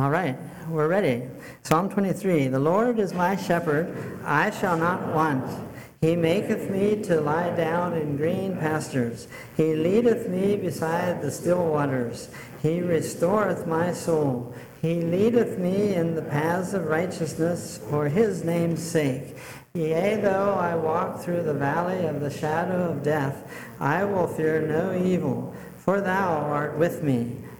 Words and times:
All 0.00 0.08
right, 0.08 0.34
we're 0.70 0.88
ready. 0.88 1.28
Psalm 1.62 1.90
23 1.90 2.48
The 2.48 2.58
Lord 2.58 2.98
is 2.98 3.12
my 3.12 3.36
shepherd, 3.36 3.94
I 4.24 4.48
shall 4.48 4.78
not 4.78 5.14
want. 5.14 5.44
He 6.00 6.16
maketh 6.16 6.70
me 6.70 7.02
to 7.02 7.20
lie 7.20 7.54
down 7.54 7.92
in 7.92 8.16
green 8.16 8.56
pastures. 8.56 9.28
He 9.58 9.74
leadeth 9.74 10.26
me 10.26 10.56
beside 10.56 11.20
the 11.20 11.30
still 11.30 11.66
waters. 11.66 12.30
He 12.62 12.80
restoreth 12.80 13.66
my 13.66 13.92
soul. 13.92 14.54
He 14.80 15.02
leadeth 15.02 15.58
me 15.58 15.92
in 15.94 16.14
the 16.14 16.22
paths 16.22 16.72
of 16.72 16.86
righteousness 16.86 17.78
for 17.90 18.08
his 18.08 18.42
name's 18.42 18.82
sake. 18.82 19.36
Yea, 19.74 20.16
though 20.16 20.54
I 20.54 20.76
walk 20.76 21.20
through 21.20 21.42
the 21.42 21.52
valley 21.52 22.06
of 22.06 22.20
the 22.20 22.30
shadow 22.30 22.90
of 22.90 23.02
death, 23.02 23.46
I 23.78 24.04
will 24.04 24.28
fear 24.28 24.62
no 24.62 24.96
evil, 24.96 25.54
for 25.76 26.00
thou 26.00 26.38
art 26.38 26.78
with 26.78 27.02
me. 27.02 27.36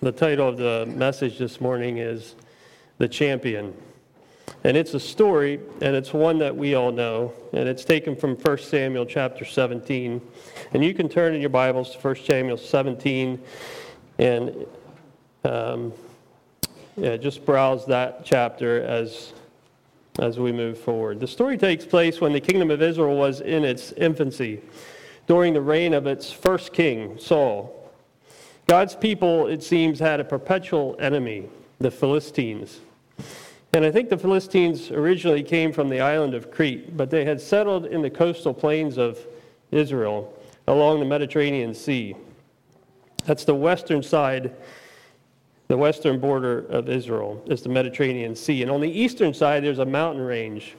The 0.00 0.12
title 0.12 0.48
of 0.48 0.58
the 0.58 0.86
message 0.94 1.38
this 1.38 1.60
morning 1.60 1.98
is 1.98 2.36
The 2.98 3.08
Champion. 3.08 3.74
And 4.62 4.76
it's 4.76 4.94
a 4.94 5.00
story, 5.00 5.58
and 5.80 5.96
it's 5.96 6.12
one 6.12 6.38
that 6.38 6.56
we 6.56 6.76
all 6.76 6.92
know, 6.92 7.32
and 7.52 7.68
it's 7.68 7.84
taken 7.84 8.14
from 8.14 8.36
1 8.36 8.58
Samuel 8.58 9.06
chapter 9.06 9.44
17. 9.44 10.20
And 10.72 10.84
you 10.84 10.94
can 10.94 11.08
turn 11.08 11.34
in 11.34 11.40
your 11.40 11.50
Bibles 11.50 11.96
to 11.96 11.98
1 11.98 12.14
Samuel 12.14 12.56
17 12.56 13.42
and 14.20 14.66
um, 15.44 15.92
yeah, 16.96 17.16
just 17.16 17.44
browse 17.44 17.84
that 17.86 18.24
chapter 18.24 18.80
as, 18.84 19.32
as 20.20 20.38
we 20.38 20.52
move 20.52 20.78
forward. 20.78 21.18
The 21.18 21.26
story 21.26 21.58
takes 21.58 21.84
place 21.84 22.20
when 22.20 22.32
the 22.32 22.40
kingdom 22.40 22.70
of 22.70 22.80
Israel 22.82 23.16
was 23.16 23.40
in 23.40 23.64
its 23.64 23.90
infancy, 23.90 24.60
during 25.26 25.54
the 25.54 25.60
reign 25.60 25.92
of 25.92 26.06
its 26.06 26.30
first 26.30 26.72
king, 26.72 27.18
Saul. 27.18 27.74
God's 28.68 28.94
people, 28.94 29.46
it 29.46 29.62
seems, 29.62 29.98
had 29.98 30.20
a 30.20 30.24
perpetual 30.24 30.94
enemy, 31.00 31.48
the 31.78 31.90
Philistines. 31.90 32.80
And 33.72 33.82
I 33.82 33.90
think 33.90 34.10
the 34.10 34.18
Philistines 34.18 34.90
originally 34.90 35.42
came 35.42 35.72
from 35.72 35.88
the 35.88 36.00
island 36.00 36.34
of 36.34 36.50
Crete, 36.50 36.94
but 36.94 37.08
they 37.08 37.24
had 37.24 37.40
settled 37.40 37.86
in 37.86 38.02
the 38.02 38.10
coastal 38.10 38.52
plains 38.52 38.98
of 38.98 39.18
Israel 39.70 40.38
along 40.66 41.00
the 41.00 41.06
Mediterranean 41.06 41.72
Sea. 41.72 42.14
That's 43.24 43.46
the 43.46 43.54
western 43.54 44.02
side, 44.02 44.54
the 45.68 45.76
western 45.78 46.20
border 46.20 46.66
of 46.66 46.90
Israel 46.90 47.42
is 47.46 47.62
the 47.62 47.70
Mediterranean 47.70 48.36
Sea. 48.36 48.60
And 48.60 48.70
on 48.70 48.82
the 48.82 48.90
eastern 48.90 49.32
side, 49.32 49.64
there's 49.64 49.78
a 49.78 49.86
mountain 49.86 50.22
range. 50.22 50.76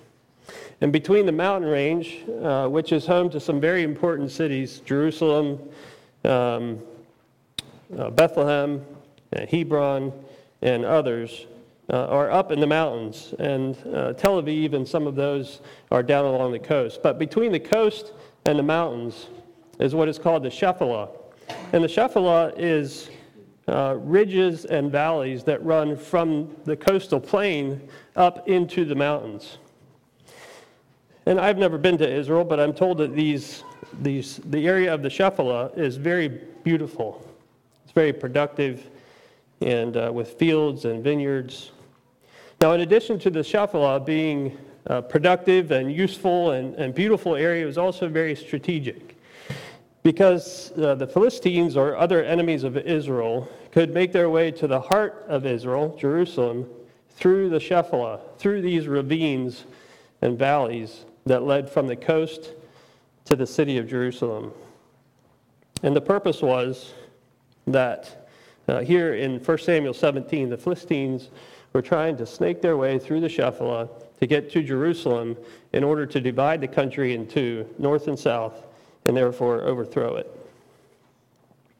And 0.82 0.94
between 0.94 1.26
the 1.26 1.32
mountain 1.32 1.68
range, 1.68 2.20
uh, 2.44 2.68
which 2.68 2.92
is 2.92 3.08
home 3.08 3.32
to 3.32 3.40
some 3.40 3.60
very 3.60 3.82
important 3.82 4.30
cities, 4.30 4.84
Jerusalem, 4.86 5.60
um, 6.24 6.80
uh, 7.98 8.10
Bethlehem, 8.10 8.86
uh, 9.36 9.46
Hebron, 9.46 10.14
and 10.62 10.86
others, 10.86 11.48
uh, 11.92 12.06
are 12.06 12.30
up 12.32 12.52
in 12.52 12.60
the 12.60 12.68
mountains. 12.68 13.34
And 13.40 13.76
uh, 13.94 14.14
Tel 14.14 14.42
Aviv 14.42 14.74
and 14.74 14.88
some 14.88 15.08
of 15.08 15.16
those 15.16 15.62
are 15.92 16.04
down 16.04 16.26
along 16.26 16.52
the 16.52 16.60
coast. 16.60 17.02
But 17.02 17.18
between 17.18 17.52
the 17.52 17.60
coast 17.60 18.14
and 18.46 18.60
the 18.60 18.64
mountains 18.64 19.28
is 19.80 19.96
what 19.96 20.08
is 20.08 20.20
called 20.20 20.44
the 20.44 20.50
Shephelah. 20.50 21.10
And 21.74 21.84
the 21.84 21.88
Shephelah 21.88 22.54
is 22.58 23.10
uh, 23.68 23.96
ridges 24.00 24.66
and 24.66 24.92
valleys 24.92 25.44
that 25.44 25.64
run 25.64 25.96
from 25.96 26.56
the 26.66 26.76
coastal 26.76 27.20
plain 27.20 27.88
up 28.16 28.48
into 28.48 28.86
the 28.86 28.96
mountains. 28.96 29.58
And 31.26 31.40
I've 31.40 31.58
never 31.58 31.78
been 31.78 31.98
to 32.00 32.10
Israel, 32.10 32.44
but 32.44 32.60
I'm 32.60 32.74
told 32.74 32.98
that 32.98 33.16
these, 33.16 33.64
these, 34.02 34.38
the 34.46 34.68
area 34.68 34.92
of 34.92 35.04
the 35.04 35.10
Shephelah 35.10 35.78
is 35.78 35.98
very 35.98 36.28
beautiful. 36.64 37.29
It's 37.90 37.96
very 37.96 38.14
productive 38.14 38.88
and 39.62 39.98
uh, 39.98 40.12
with 40.14 40.34
fields 40.34 40.86
and 40.86 41.04
vineyards. 41.04 41.72
Now, 42.62 42.74
in 42.74 42.82
addition 42.82 43.18
to 43.18 43.32
the 43.32 43.40
Shephelah 43.40 44.06
being 44.06 44.56
a 44.86 45.02
productive 45.02 45.72
and 45.72 45.92
useful 45.92 46.52
and, 46.52 46.76
and 46.76 46.94
beautiful 46.94 47.36
area, 47.36 47.64
it 47.64 47.66
was 47.66 47.80
also 47.80 48.08
very 48.08 48.36
strategic 48.36 49.18
because 50.04 50.72
uh, 50.74 50.94
the 50.94 51.08
Philistines 51.08 51.76
or 51.76 51.98
other 51.98 52.24
enemies 52.24 52.64
of 52.64 52.78
Israel 52.78 53.50
could 53.72 53.92
make 53.92 54.12
their 54.12 54.30
way 54.30 54.52
to 54.52 54.68
the 54.68 54.82
heart 54.82 55.26
of 55.28 55.48
Israel, 55.48 55.98
Jerusalem, 56.00 56.70
through 57.10 57.50
the 57.50 57.60
Shephelah, 57.60 58.20
through 58.38 58.62
these 58.62 58.88
ravines 58.88 59.66
and 60.22 60.38
valleys 60.38 61.06
that 61.26 61.42
led 61.42 61.68
from 61.68 61.88
the 61.88 61.96
coast 61.96 62.52
to 63.26 63.36
the 63.36 63.48
city 63.48 63.80
of 63.80 63.88
Jerusalem. 63.88 64.52
And 65.82 65.96
the 65.96 66.02
purpose 66.02 66.44
was 66.44 66.94
that 67.72 68.30
uh, 68.68 68.82
here 68.82 69.16
in 69.16 69.40
1 69.40 69.58
Samuel 69.58 69.94
17, 69.94 70.50
the 70.50 70.58
Philistines 70.58 71.30
were 71.74 71.82
trying 71.82 72.18
to 72.18 72.26
snake 72.26 72.62
their 72.62 72.78
way 72.78 73.00
through 73.00 73.22
the 73.22 73.28
Shephelah 73.28 73.90
to 74.20 74.28
get 74.28 74.52
to 74.52 74.64
Jerusalem 74.64 75.38
in 75.74 75.84
order 75.84 76.06
to 76.06 76.20
divide 76.20 76.62
the 76.62 76.68
country 76.68 77.14
into 77.14 77.68
north 77.78 78.08
and 78.08 78.18
south 78.18 78.66
and 79.06 79.16
therefore 79.16 79.62
overthrow 79.62 80.16
it. 80.16 80.36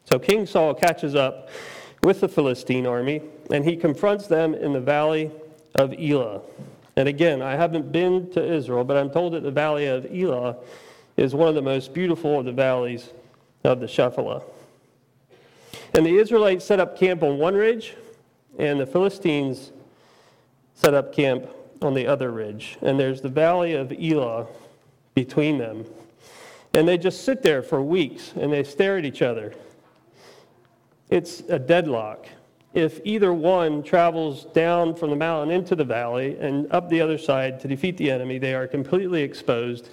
So 0.06 0.18
King 0.18 0.46
Saul 0.46 0.74
catches 0.74 1.16
up 1.16 1.50
with 2.02 2.22
the 2.22 2.28
Philistine 2.28 2.88
army 2.88 3.22
and 3.52 3.64
he 3.66 3.76
confronts 3.76 4.28
them 4.28 4.54
in 4.54 4.74
the 4.74 4.80
valley 4.80 5.32
of 5.76 5.94
Elah. 5.94 6.42
And 6.96 7.08
again, 7.08 7.42
I 7.42 7.56
haven't 7.56 7.92
been 7.92 8.32
to 8.32 8.44
Israel, 8.44 8.84
but 8.84 8.98
I'm 8.98 9.10
told 9.10 9.34
that 9.34 9.44
the 9.44 9.52
valley 9.52 9.86
of 9.86 10.06
Elah 10.12 10.58
is 11.18 11.36
one 11.36 11.48
of 11.48 11.56
the 11.56 11.62
most 11.62 11.94
beautiful 11.94 12.40
of 12.40 12.46
the 12.46 12.52
valleys 12.52 13.10
of 13.64 13.80
the 13.80 13.86
Shephelah. 13.86 14.44
And 15.94 16.06
the 16.06 16.18
Israelites 16.18 16.66
set 16.66 16.80
up 16.80 16.98
camp 16.98 17.24
on 17.24 17.38
one 17.38 17.56
ridge, 17.56 17.96
and 18.58 18.80
the 18.80 18.86
Philistines 18.86 19.72
set 20.74 20.94
up 20.94 21.14
camp 21.14 21.48
on 21.82 21.94
the 21.94 22.08
other 22.08 22.32
ridge. 22.32 22.78
And 22.82 23.00
there's 23.00 23.22
the 23.22 23.30
valley 23.30 23.74
of 23.74 23.92
Elah 23.92 24.48
between 25.14 25.58
them. 25.58 25.86
And 26.74 26.88
they 26.88 26.98
just 26.98 27.24
sit 27.24 27.42
there 27.42 27.64
for 27.64 27.82
weeks 27.82 28.34
and 28.36 28.54
they 28.54 28.64
stare 28.64 28.98
at 28.98 29.06
each 29.06 29.22
other. 29.22 29.54
It's 31.10 31.42
a 31.50 31.58
deadlock. 31.58 32.28
If 32.74 33.02
either 33.04 33.34
one 33.34 33.82
travels 33.82 34.46
down 34.46 34.94
from 34.96 35.10
the 35.10 35.16
mountain 35.16 35.50
into 35.50 35.76
the 35.76 35.84
valley 35.84 36.38
and 36.40 36.72
up 36.72 36.88
the 36.88 37.02
other 37.02 37.18
side 37.18 37.60
to 37.62 37.68
defeat 37.68 37.98
the 37.98 38.12
enemy, 38.12 38.38
they 38.38 38.54
are 38.54 38.68
completely 38.68 39.24
exposed 39.24 39.90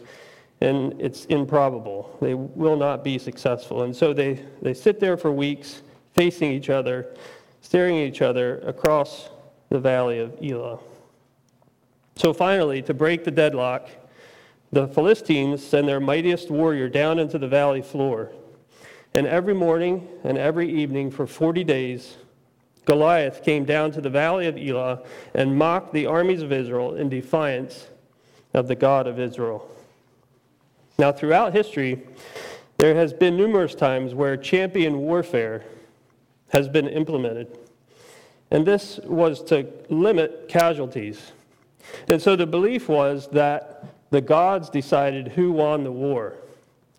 and 0.61 0.99
it's 1.01 1.25
improbable. 1.27 2.17
They 2.21 2.35
will 2.35 2.77
not 2.77 3.03
be 3.03 3.19
successful. 3.19 3.83
And 3.83 3.95
so 3.95 4.13
they, 4.13 4.45
they 4.63 4.75
sit 4.75 5.01
there 5.01 5.17
for 5.17 5.31
weeks 5.33 5.83
facing 6.17 6.51
each 6.51 6.71
other, 6.71 7.15
staring 7.61 7.99
at 7.99 8.09
each 8.09 8.23
other 8.23 8.59
across 8.61 9.29
the 9.69 9.79
valley 9.79 10.19
of 10.19 10.37
Elah. 10.43 10.79
So 12.17 12.33
finally, 12.33 12.81
to 12.83 12.95
break 12.95 13.25
the 13.25 13.31
deadlock, 13.31 13.91
the 14.73 14.89
Philistines 14.89 15.65
send 15.65 15.87
their 15.87 16.01
mightiest 16.01 16.51
warrior 16.51 16.89
down 16.89 17.19
into 17.19 17.39
the 17.39 17.47
valley 17.47 17.83
floor. 17.83 18.33
And 19.15 19.27
every 19.27 19.55
morning 19.55 20.09
and 20.25 20.39
every 20.39 20.73
evening 20.73 21.11
for 21.11 21.27
40 21.27 21.63
days, 21.65 22.17
Goliath 22.87 23.43
came 23.43 23.65
down 23.65 23.91
to 23.93 24.01
the 24.01 24.11
valley 24.11 24.47
of 24.47 24.57
Elah 24.57 25.03
and 25.35 25.57
mocked 25.57 25.93
the 25.93 26.07
armies 26.07 26.41
of 26.41 26.53
Israel 26.53 26.95
in 26.95 27.09
defiance 27.09 27.89
of 28.55 28.69
the 28.69 28.75
God 28.75 29.07
of 29.07 29.21
Israel. 29.21 29.69
Now, 30.99 31.13
throughout 31.13 31.53
history, 31.53 32.03
there 32.79 32.95
has 32.95 33.13
been 33.13 33.37
numerous 33.37 33.75
times 33.75 34.15
where 34.15 34.37
champion 34.37 34.99
warfare 34.99 35.65
has 36.49 36.69
been 36.69 36.89
implemented. 36.89 37.59
And 38.51 38.67
this 38.67 38.99
was 39.05 39.43
to 39.45 39.67
limit 39.89 40.49
casualties. 40.49 41.33
And 42.09 42.21
so 42.21 42.37
the 42.37 42.47
belief 42.47 42.89
was 42.89 43.29
that 43.29 43.85
the 44.11 44.21
gods 44.21 44.71
decided 44.71 45.29
who 45.29 45.53
won 45.53 45.85
the 45.85 45.93
war. 45.93 46.35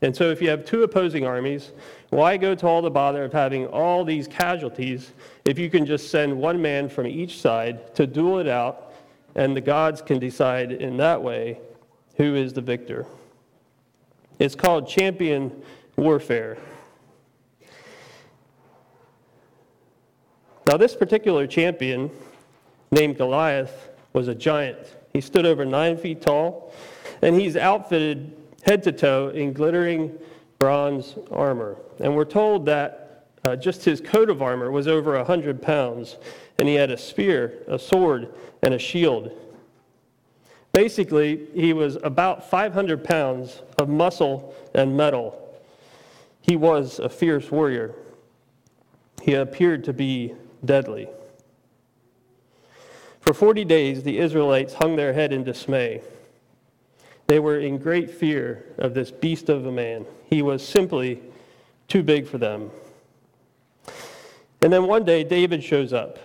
And 0.01 0.15
so 0.15 0.29
if 0.29 0.41
you 0.41 0.49
have 0.49 0.65
two 0.65 0.83
opposing 0.83 1.25
armies, 1.25 1.71
why 2.09 2.37
go 2.37 2.53
to 2.53 2.67
all 2.67 2.81
the 2.81 2.91
bother 2.91 3.23
of 3.23 3.33
having 3.33 3.65
all 3.67 4.05
these 4.05 4.27
casualties 4.27 5.11
if 5.45 5.57
you 5.57 5.69
can 5.69 5.85
just 5.85 6.11
send 6.11 6.37
one 6.37 6.61
man 6.61 6.87
from 6.87 7.07
each 7.07 7.39
side 7.41 7.95
to 7.95 8.05
duel 8.05 8.39
it 8.39 8.47
out 8.47 8.93
and 9.35 9.55
the 9.55 9.61
gods 9.61 10.01
can 10.01 10.19
decide 10.19 10.71
in 10.71 10.97
that 10.97 11.21
way 11.21 11.59
who 12.17 12.35
is 12.35 12.53
the 12.53 12.61
victor? 12.61 13.05
It's 14.39 14.55
called 14.55 14.87
champion 14.87 15.63
warfare. 15.95 16.57
Now, 20.67 20.75
this 20.75 20.93
particular 20.93 21.47
champion, 21.47 22.11
named 22.91 23.17
Goliath, 23.17 23.89
was 24.11 24.27
a 24.27 24.35
giant. 24.35 24.97
He 25.13 25.21
stood 25.21 25.45
over 25.45 25.63
nine 25.63 25.95
feet 25.95 26.21
tall, 26.21 26.73
and 27.21 27.39
he's 27.39 27.55
outfitted 27.55 28.35
head 28.63 28.83
to 28.83 28.91
toe 28.91 29.29
in 29.29 29.53
glittering 29.53 30.19
bronze 30.59 31.15
armor. 31.31 31.77
And 32.01 32.13
we're 32.13 32.25
told 32.25 32.65
that 32.65 33.27
uh, 33.45 33.55
just 33.55 33.85
his 33.85 34.01
coat 34.01 34.29
of 34.29 34.41
armor 34.41 34.69
was 34.69 34.89
over 34.89 35.15
100 35.15 35.61
pounds, 35.61 36.17
and 36.59 36.67
he 36.67 36.75
had 36.75 36.91
a 36.91 36.97
spear, 36.97 37.63
a 37.69 37.79
sword, 37.79 38.27
and 38.61 38.73
a 38.73 38.79
shield. 38.79 39.31
Basically, 40.73 41.47
he 41.55 41.71
was 41.71 41.97
about 42.03 42.49
500 42.49 43.05
pounds 43.05 43.61
of 43.77 43.87
muscle 43.87 44.53
and 44.73 44.97
metal. 44.97 45.57
He 46.41 46.57
was 46.57 46.99
a 46.99 47.07
fierce 47.07 47.49
warrior. 47.49 47.95
He 49.21 49.33
appeared 49.33 49.85
to 49.85 49.93
be 49.93 50.35
deadly. 50.67 51.09
For 53.21 53.33
40 53.33 53.65
days, 53.65 54.03
the 54.03 54.19
Israelites 54.19 54.75
hung 54.75 54.95
their 54.95 55.13
head 55.13 55.33
in 55.33 55.43
dismay. 55.43 56.01
They 57.25 57.39
were 57.39 57.59
in 57.59 57.77
great 57.77 58.09
fear 58.09 58.63
of 58.77 58.93
this 58.93 59.11
beast 59.11 59.49
of 59.49 59.65
a 59.65 59.71
man. 59.71 60.05
He 60.29 60.41
was 60.41 60.65
simply 60.65 61.21
too 61.87 62.03
big 62.03 62.27
for 62.27 62.37
them. 62.37 62.69
And 64.61 64.71
then 64.71 64.87
one 64.87 65.03
day, 65.03 65.23
David 65.23 65.63
shows 65.63 65.91
up. 65.91 66.19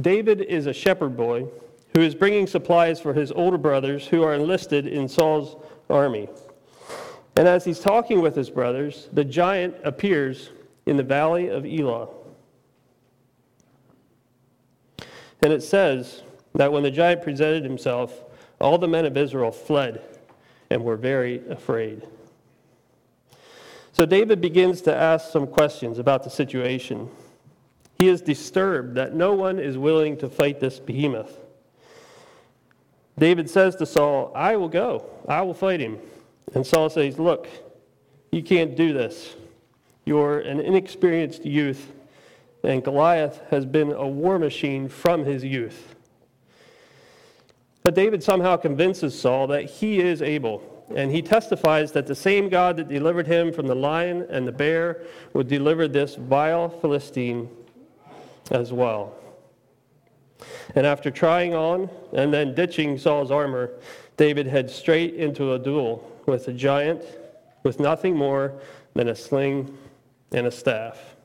David 0.00 0.42
is 0.42 0.66
a 0.66 0.72
shepherd 0.72 1.16
boy 1.16 1.46
who 1.94 2.02
is 2.02 2.14
bringing 2.14 2.46
supplies 2.46 3.00
for 3.00 3.12
his 3.12 3.32
older 3.32 3.58
brothers 3.58 4.06
who 4.06 4.22
are 4.22 4.34
enlisted 4.34 4.86
in 4.86 5.08
Saul's 5.08 5.56
army. 5.90 6.28
And 7.34 7.48
as 7.48 7.64
he's 7.64 7.80
talking 7.80 8.20
with 8.20 8.36
his 8.36 8.50
brothers, 8.50 9.08
the 9.12 9.24
giant 9.24 9.74
appears 9.84 10.50
in 10.86 10.96
the 10.96 11.02
valley 11.02 11.48
of 11.48 11.66
Elah. 11.66 12.08
And 15.42 15.52
it 15.52 15.62
says 15.62 16.22
that 16.54 16.72
when 16.72 16.82
the 16.82 16.90
giant 16.90 17.22
presented 17.22 17.64
himself, 17.64 18.12
all 18.60 18.78
the 18.78 18.88
men 18.88 19.04
of 19.04 19.16
Israel 19.16 19.52
fled 19.52 20.02
and 20.70 20.82
were 20.82 20.96
very 20.96 21.46
afraid. 21.48 22.06
So 23.92 24.06
David 24.06 24.40
begins 24.40 24.82
to 24.82 24.94
ask 24.94 25.30
some 25.30 25.46
questions 25.46 25.98
about 25.98 26.22
the 26.22 26.30
situation. 26.30 27.08
He 27.98 28.08
is 28.08 28.20
disturbed 28.20 28.94
that 28.94 29.14
no 29.14 29.34
one 29.34 29.58
is 29.58 29.76
willing 29.76 30.16
to 30.18 30.28
fight 30.28 30.60
this 30.60 30.78
behemoth. 30.78 31.36
David 33.18 33.50
says 33.50 33.74
to 33.76 33.86
Saul, 33.86 34.30
I 34.34 34.56
will 34.56 34.68
go, 34.68 35.04
I 35.28 35.42
will 35.42 35.54
fight 35.54 35.80
him. 35.80 35.98
And 36.54 36.64
Saul 36.64 36.88
says, 36.88 37.18
Look, 37.18 37.48
you 38.30 38.42
can't 38.42 38.76
do 38.76 38.92
this. 38.92 39.34
You're 40.04 40.40
an 40.40 40.60
inexperienced 40.60 41.44
youth, 41.44 41.92
and 42.62 42.82
Goliath 42.82 43.40
has 43.50 43.64
been 43.64 43.92
a 43.92 44.06
war 44.06 44.38
machine 44.38 44.88
from 44.88 45.24
his 45.24 45.44
youth. 45.44 45.94
But 47.82 47.94
David 47.94 48.22
somehow 48.22 48.56
convinces 48.56 49.18
Saul 49.18 49.46
that 49.48 49.64
he 49.64 50.00
is 50.00 50.20
able, 50.20 50.84
and 50.94 51.10
he 51.10 51.22
testifies 51.22 51.92
that 51.92 52.06
the 52.06 52.14
same 52.14 52.48
God 52.48 52.76
that 52.76 52.88
delivered 52.88 53.26
him 53.26 53.52
from 53.52 53.66
the 53.66 53.74
lion 53.74 54.26
and 54.28 54.46
the 54.46 54.52
bear 54.52 55.02
would 55.32 55.48
deliver 55.48 55.88
this 55.88 56.16
vile 56.16 56.68
Philistine 56.68 57.48
as 58.50 58.72
well. 58.72 59.14
And 60.74 60.86
after 60.86 61.10
trying 61.10 61.54
on 61.54 61.88
and 62.12 62.32
then 62.32 62.54
ditching 62.54 62.98
Saul's 62.98 63.30
armor, 63.30 63.70
David 64.16 64.46
heads 64.46 64.74
straight 64.74 65.14
into 65.14 65.54
a 65.54 65.58
duel 65.58 66.10
with 66.26 66.48
a 66.48 66.52
giant 66.52 67.02
with 67.62 67.80
nothing 67.80 68.16
more 68.16 68.60
than 68.94 69.08
a 69.08 69.14
sling 69.14 69.76
and 70.32 70.46
a 70.46 70.50
staff. 70.50 71.16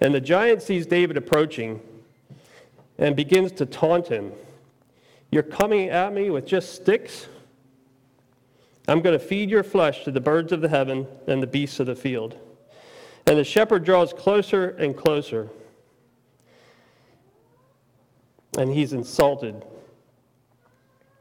And 0.00 0.14
the 0.14 0.20
giant 0.20 0.62
sees 0.62 0.86
David 0.86 1.16
approaching 1.16 1.80
and 2.98 3.14
begins 3.14 3.52
to 3.52 3.66
taunt 3.66 4.08
him. 4.08 4.32
You're 5.30 5.42
coming 5.42 5.88
at 5.88 6.12
me 6.12 6.30
with 6.30 6.46
just 6.46 6.74
sticks? 6.74 7.26
I'm 8.88 9.00
going 9.00 9.18
to 9.18 9.24
feed 9.24 9.50
your 9.50 9.62
flesh 9.62 10.04
to 10.04 10.10
the 10.10 10.20
birds 10.20 10.52
of 10.52 10.60
the 10.60 10.68
heaven 10.68 11.06
and 11.26 11.42
the 11.42 11.46
beasts 11.46 11.80
of 11.80 11.86
the 11.86 11.96
field. 11.96 12.38
And 13.26 13.36
the 13.38 13.44
shepherd 13.44 13.84
draws 13.84 14.12
closer 14.12 14.70
and 14.70 14.96
closer 14.96 15.50
and 18.56 18.72
he's 18.72 18.92
insulted 18.92 19.64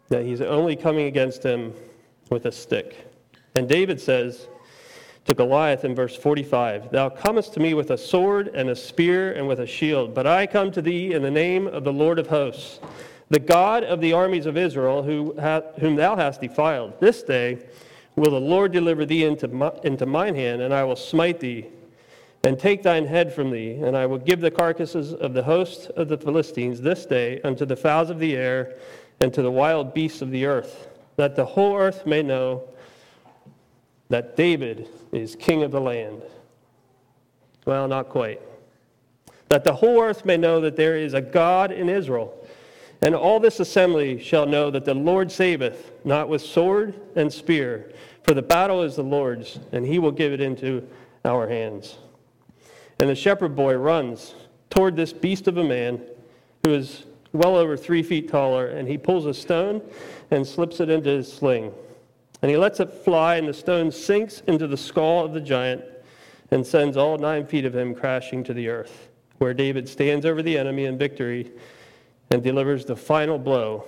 that 0.08 0.24
he's 0.24 0.42
only 0.42 0.76
coming 0.76 1.08
against 1.08 1.44
him 1.44 1.74
with 2.30 2.46
a 2.46 2.52
stick. 2.52 3.12
And 3.56 3.68
David 3.68 4.00
says 4.00 4.48
to 5.26 5.34
Goliath 5.34 5.84
in 5.84 5.96
verse 5.96 6.16
45, 6.16 6.92
Thou 6.92 7.10
comest 7.10 7.54
to 7.54 7.60
me 7.60 7.74
with 7.74 7.90
a 7.90 7.98
sword 7.98 8.50
and 8.50 8.70
a 8.70 8.76
spear 8.76 9.34
and 9.34 9.48
with 9.48 9.60
a 9.60 9.66
shield, 9.66 10.14
but 10.14 10.28
I 10.28 10.46
come 10.46 10.72
to 10.72 10.82
thee 10.82 11.14
in 11.14 11.24
the 11.24 11.32
name 11.32 11.66
of 11.68 11.84
the 11.84 11.94
Lord 11.94 12.20
of 12.20 12.28
hosts, 12.28 12.80
the 13.30 13.40
God 13.40 13.84
of 13.84 14.02
the 14.02 14.14
armies 14.14 14.46
of 14.46 14.56
Israel, 14.56 15.02
who 15.02 15.36
ha- 15.40 15.64
whom 15.80 15.96
thou 15.96 16.16
hast 16.16 16.42
defiled. 16.42 17.00
This 17.00 17.24
day 17.24 17.66
will 18.16 18.32
the 18.32 18.40
Lord 18.40 18.72
deliver 18.72 19.04
thee 19.04 19.24
into, 19.24 19.48
my, 19.48 19.72
into 19.84 20.06
mine 20.06 20.36
hand, 20.36 20.62
and 20.62 20.72
I 20.72 20.84
will 20.84 20.96
smite 20.96 21.40
thee 21.40 21.66
and 22.44 22.60
take 22.60 22.84
thine 22.84 23.08
head 23.08 23.34
from 23.34 23.50
thee, 23.50 23.80
and 23.82 23.98
I 23.98 24.06
will 24.06 24.20
give 24.20 24.42
the 24.42 24.52
carcasses 24.52 25.12
of 25.12 25.34
the 25.34 25.42
host 25.42 25.90
of 25.96 26.08
the 26.08 26.18
Philistines 26.18 26.82
this 26.82 27.08
day 27.08 27.42
unto 27.42 27.66
the 27.66 27.76
fowls 27.76 28.12
of 28.12 28.20
the 28.20 28.36
air 28.36 28.76
and 29.20 29.34
to 29.34 29.42
the 29.42 29.50
wild 29.50 29.96
beasts 29.96 30.22
of 30.22 30.30
the 30.30 30.46
earth, 30.46 30.88
that 31.16 31.36
the 31.36 31.46
whole 31.46 31.76
earth 31.76 32.06
may 32.06 32.22
know 32.22 32.64
that 34.10 34.36
David 34.36 34.88
is 35.16 35.36
king 35.36 35.64
of 35.64 35.72
the 35.72 35.82
land. 35.82 36.22
Well, 37.66 37.88
not 37.88 38.10
quite. 38.10 38.42
That 39.50 39.64
the 39.64 39.74
whole 39.74 40.02
earth 40.02 40.26
may 40.26 40.38
know 40.38 40.62
that 40.62 40.76
there 40.76 40.98
is 40.98 41.14
a 41.14 41.22
God 41.22 41.72
in 41.72 41.90
Israel. 41.90 42.46
And 43.02 43.16
all 43.16 43.40
this 43.40 43.60
assembly 43.60 44.22
shall 44.22 44.46
know 44.46 44.72
that 44.72 44.86
the 44.86 44.94
Lord 44.94 45.32
saveth, 45.32 45.92
not 46.04 46.30
with 46.30 46.42
sword 46.42 47.00
and 47.16 47.32
spear, 47.32 47.92
for 48.24 48.34
the 48.34 48.42
battle 48.42 48.82
is 48.82 48.96
the 48.96 49.04
Lord's, 49.04 49.60
and 49.72 49.86
he 49.86 50.00
will 50.00 50.12
give 50.12 50.34
it 50.34 50.42
into 50.42 50.88
our 51.24 51.48
hands. 51.48 51.98
And 53.00 53.10
the 53.10 53.16
shepherd 53.16 53.56
boy 53.56 53.76
runs 53.76 54.36
toward 54.70 54.96
this 54.96 55.14
beast 55.14 55.48
of 55.48 55.58
a 55.58 55.64
man 55.64 56.02
who 56.66 56.74
is 56.74 57.06
well 57.34 57.56
over 57.56 57.78
three 57.78 58.02
feet 58.02 58.30
taller, 58.30 58.68
and 58.68 58.88
he 58.88 58.98
pulls 58.98 59.26
a 59.26 59.34
stone 59.34 59.82
and 60.32 60.46
slips 60.48 60.80
it 60.80 60.90
into 60.90 61.10
his 61.10 61.32
sling. 61.32 61.72
And 62.46 62.52
he 62.52 62.58
lets 62.58 62.80
it 62.80 62.94
fly, 62.94 63.38
and 63.38 63.48
the 63.48 63.56
stone 63.56 63.92
sinks 63.92 64.42
into 64.42 64.68
the 64.68 64.78
skull 64.78 65.26
of 65.26 65.34
the 65.34 65.42
giant 65.42 65.84
and 66.52 66.64
sends 66.64 66.96
all 66.96 67.18
nine 67.18 67.48
feet 67.48 67.66
of 67.66 67.76
him 67.76 67.96
crashing 67.96 68.44
to 68.44 68.54
the 68.54 68.68
earth, 68.68 69.10
where 69.40 69.52
David 69.52 69.90
stands 69.90 70.28
over 70.28 70.44
the 70.44 70.56
enemy 70.56 70.86
in 70.86 70.96
victory 70.96 71.52
and 72.30 72.44
delivers 72.44 72.86
the 72.86 72.96
final 72.96 73.40
blow. 73.40 73.86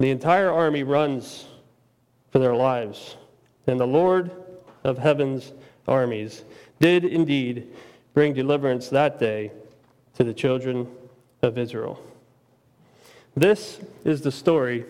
The 0.00 0.10
entire 0.10 0.50
army 0.50 0.82
runs 0.82 1.44
for 2.32 2.40
their 2.40 2.56
lives, 2.56 3.16
and 3.68 3.78
the 3.78 3.86
Lord 3.86 4.32
of 4.82 4.98
heaven's 4.98 5.52
armies 5.86 6.42
did 6.80 7.04
indeed 7.04 7.72
bring 8.12 8.34
deliverance 8.34 8.88
that 8.88 9.20
day 9.20 9.52
to 10.14 10.24
the 10.24 10.34
children 10.34 10.88
of 11.42 11.58
Israel. 11.58 12.02
This 13.36 13.78
is 14.04 14.22
the 14.22 14.32
story 14.32 14.84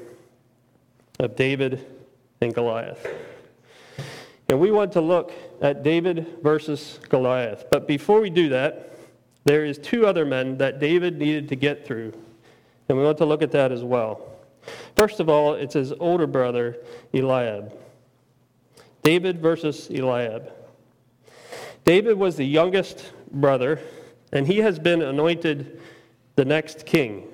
of 1.22 1.36
David 1.36 1.86
and 2.40 2.54
Goliath. 2.54 3.06
And 4.48 4.60
we 4.60 4.70
want 4.70 4.92
to 4.92 5.00
look 5.00 5.32
at 5.62 5.82
David 5.82 6.38
versus 6.42 6.98
Goliath. 7.08 7.64
But 7.70 7.86
before 7.86 8.20
we 8.20 8.28
do 8.28 8.48
that, 8.50 8.90
there 9.44 9.64
is 9.64 9.78
two 9.78 10.06
other 10.06 10.26
men 10.26 10.58
that 10.58 10.78
David 10.78 11.18
needed 11.18 11.48
to 11.48 11.56
get 11.56 11.86
through. 11.86 12.12
And 12.88 12.98
we 12.98 13.04
want 13.04 13.18
to 13.18 13.24
look 13.24 13.40
at 13.40 13.52
that 13.52 13.72
as 13.72 13.82
well. 13.82 14.20
First 14.96 15.20
of 15.20 15.28
all, 15.28 15.54
it's 15.54 15.74
his 15.74 15.92
older 15.92 16.26
brother, 16.26 16.76
Eliab. 17.14 17.72
David 19.02 19.40
versus 19.40 19.88
Eliab. 19.90 20.52
David 21.84 22.18
was 22.18 22.36
the 22.36 22.44
youngest 22.44 23.12
brother, 23.30 23.80
and 24.32 24.46
he 24.46 24.58
has 24.58 24.78
been 24.78 25.02
anointed 25.02 25.80
the 26.36 26.44
next 26.44 26.84
king. 26.86 27.28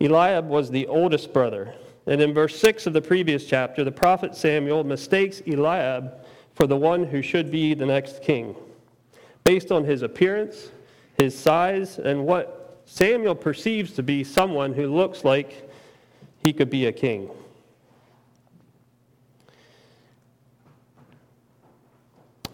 Eliab 0.00 0.48
was 0.48 0.70
the 0.70 0.86
oldest 0.86 1.32
brother. 1.32 1.74
And 2.10 2.20
in 2.20 2.34
verse 2.34 2.58
6 2.58 2.88
of 2.88 2.92
the 2.92 3.00
previous 3.00 3.46
chapter, 3.46 3.84
the 3.84 3.92
prophet 3.92 4.34
Samuel 4.34 4.82
mistakes 4.82 5.42
Eliab 5.46 6.26
for 6.54 6.66
the 6.66 6.76
one 6.76 7.04
who 7.04 7.22
should 7.22 7.52
be 7.52 7.72
the 7.72 7.86
next 7.86 8.20
king, 8.20 8.56
based 9.44 9.70
on 9.70 9.84
his 9.84 10.02
appearance, 10.02 10.72
his 11.16 11.38
size, 11.38 12.00
and 12.00 12.26
what 12.26 12.82
Samuel 12.84 13.36
perceives 13.36 13.92
to 13.92 14.02
be 14.02 14.24
someone 14.24 14.74
who 14.74 14.92
looks 14.92 15.24
like 15.24 15.70
he 16.42 16.52
could 16.52 16.68
be 16.68 16.86
a 16.86 16.92
king. 16.92 17.30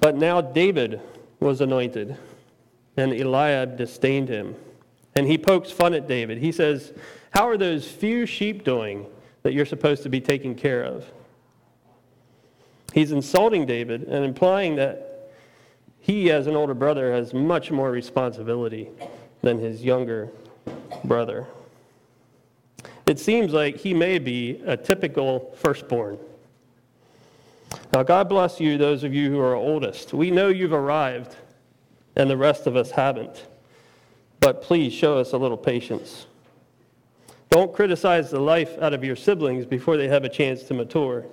But 0.00 0.16
now 0.16 0.42
David 0.42 1.00
was 1.40 1.62
anointed, 1.62 2.14
and 2.98 3.10
Eliab 3.10 3.78
disdained 3.78 4.28
him. 4.28 4.54
And 5.14 5.26
he 5.26 5.38
pokes 5.38 5.70
fun 5.70 5.94
at 5.94 6.06
David. 6.06 6.36
He 6.36 6.52
says, 6.52 6.92
How 7.30 7.48
are 7.48 7.56
those 7.56 7.90
few 7.90 8.26
sheep 8.26 8.62
doing 8.62 9.06
that 9.46 9.52
you're 9.52 9.64
supposed 9.64 10.02
to 10.02 10.08
be 10.08 10.20
taking 10.20 10.56
care 10.56 10.82
of? 10.82 11.04
He's 12.92 13.12
insulting 13.12 13.64
David 13.64 14.02
and 14.02 14.24
implying 14.24 14.74
that 14.74 15.30
he, 16.00 16.32
as 16.32 16.48
an 16.48 16.56
older 16.56 16.74
brother, 16.74 17.12
has 17.12 17.32
much 17.32 17.70
more 17.70 17.92
responsibility 17.92 18.88
than 19.42 19.60
his 19.60 19.84
younger 19.84 20.30
brother. 21.04 21.46
It 23.06 23.20
seems 23.20 23.52
like 23.52 23.76
he 23.76 23.94
may 23.94 24.18
be 24.18 24.60
a 24.66 24.76
typical 24.76 25.54
firstborn. 25.58 26.18
Now, 27.92 28.02
God 28.02 28.28
bless 28.28 28.58
you, 28.58 28.76
those 28.76 29.04
of 29.04 29.14
you 29.14 29.30
who 29.30 29.38
are 29.38 29.54
oldest. 29.54 30.12
We 30.12 30.32
know 30.32 30.48
you've 30.48 30.72
arrived, 30.72 31.36
and 32.16 32.28
the 32.28 32.36
rest 32.36 32.66
of 32.66 32.74
us 32.74 32.90
haven't. 32.90 33.46
But 34.40 34.60
please 34.60 34.92
show 34.92 35.18
us 35.18 35.32
a 35.32 35.38
little 35.38 35.56
patience. 35.56 36.26
Don't 37.50 37.72
criticize 37.72 38.30
the 38.30 38.40
life 38.40 38.76
out 38.80 38.92
of 38.92 39.04
your 39.04 39.16
siblings 39.16 39.64
before 39.64 39.96
they 39.96 40.08
have 40.08 40.24
a 40.24 40.28
chance 40.28 40.62
to 40.64 40.74
mature. 40.74 41.24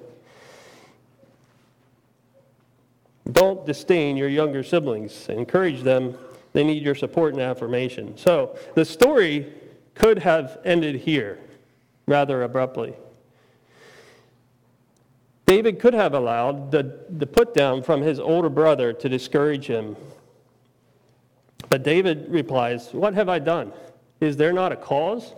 Don't 3.32 3.66
disdain 3.66 4.18
your 4.18 4.30
younger 4.30 4.64
siblings. 4.64 5.28
Encourage 5.30 5.82
them. 5.82 6.18
They 6.54 6.64
need 6.64 6.84
your 6.84 6.96
support 6.96 7.34
and 7.34 7.42
affirmation. 7.42 8.18
So, 8.18 8.58
the 8.76 8.86
story 8.86 9.52
could 9.96 10.20
have 10.20 10.60
ended 10.66 10.96
here 10.96 11.40
rather 12.06 12.44
abruptly. 12.44 12.94
David 15.46 15.80
could 15.80 15.94
have 15.94 16.14
allowed 16.14 16.72
the, 16.72 17.00
the 17.10 17.28
put 17.28 17.54
down 17.54 17.84
from 17.84 18.02
his 18.02 18.20
older 18.20 18.50
brother 18.50 18.94
to 18.94 19.10
discourage 19.10 19.66
him. 19.68 19.96
But 21.70 21.84
David 21.84 22.26
replies, 22.30 22.94
What 22.94 23.14
have 23.14 23.30
I 23.30 23.40
done? 23.40 23.74
Is 24.20 24.38
there 24.38 24.54
not 24.54 24.72
a 24.72 24.76
cause? 24.76 25.34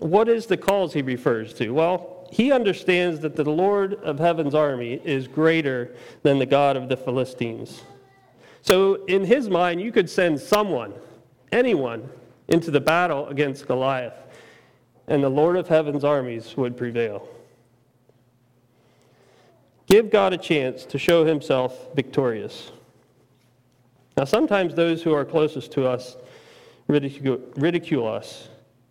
What 0.00 0.28
is 0.28 0.46
the 0.46 0.56
cause 0.56 0.92
he 0.92 1.02
refers 1.02 1.54
to? 1.54 1.70
Well, 1.70 2.26
he 2.32 2.52
understands 2.52 3.20
that 3.20 3.36
the 3.36 3.44
Lord 3.44 3.94
of 3.94 4.18
heaven's 4.18 4.54
army 4.54 5.00
is 5.04 5.28
greater 5.28 5.94
than 6.22 6.38
the 6.38 6.46
God 6.46 6.76
of 6.76 6.88
the 6.88 6.96
Philistines. 6.96 7.82
So, 8.62 9.04
in 9.06 9.24
his 9.24 9.48
mind, 9.48 9.80
you 9.80 9.92
could 9.92 10.08
send 10.08 10.40
someone, 10.40 10.94
anyone, 11.52 12.08
into 12.48 12.70
the 12.70 12.80
battle 12.80 13.26
against 13.28 13.66
Goliath, 13.66 14.14
and 15.06 15.22
the 15.22 15.28
Lord 15.28 15.56
of 15.56 15.68
heaven's 15.68 16.04
armies 16.04 16.56
would 16.56 16.76
prevail. 16.76 17.28
Give 19.86 20.10
God 20.10 20.32
a 20.32 20.38
chance 20.38 20.84
to 20.84 20.98
show 20.98 21.24
himself 21.24 21.94
victorious. 21.94 22.70
Now, 24.16 24.24
sometimes 24.24 24.74
those 24.74 25.02
who 25.02 25.12
are 25.14 25.24
closest 25.24 25.72
to 25.72 25.86
us 25.86 26.16
ridicule, 26.86 27.40
ridicule 27.56 28.06
us, 28.06 28.49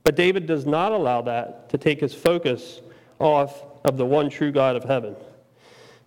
but 0.10 0.16
David 0.16 0.48
does 0.48 0.66
not 0.66 0.92
allow 0.92 1.22
that 1.22 1.70
to 1.70 1.78
take 1.78 2.00
his 2.00 2.16
focus 2.16 2.82
off 3.20 3.64
of 3.86 3.96
the 3.96 4.06
one 4.08 4.28
true 4.28 4.52
God 4.52 4.76
of 4.76 4.84
heaven, 4.84 5.16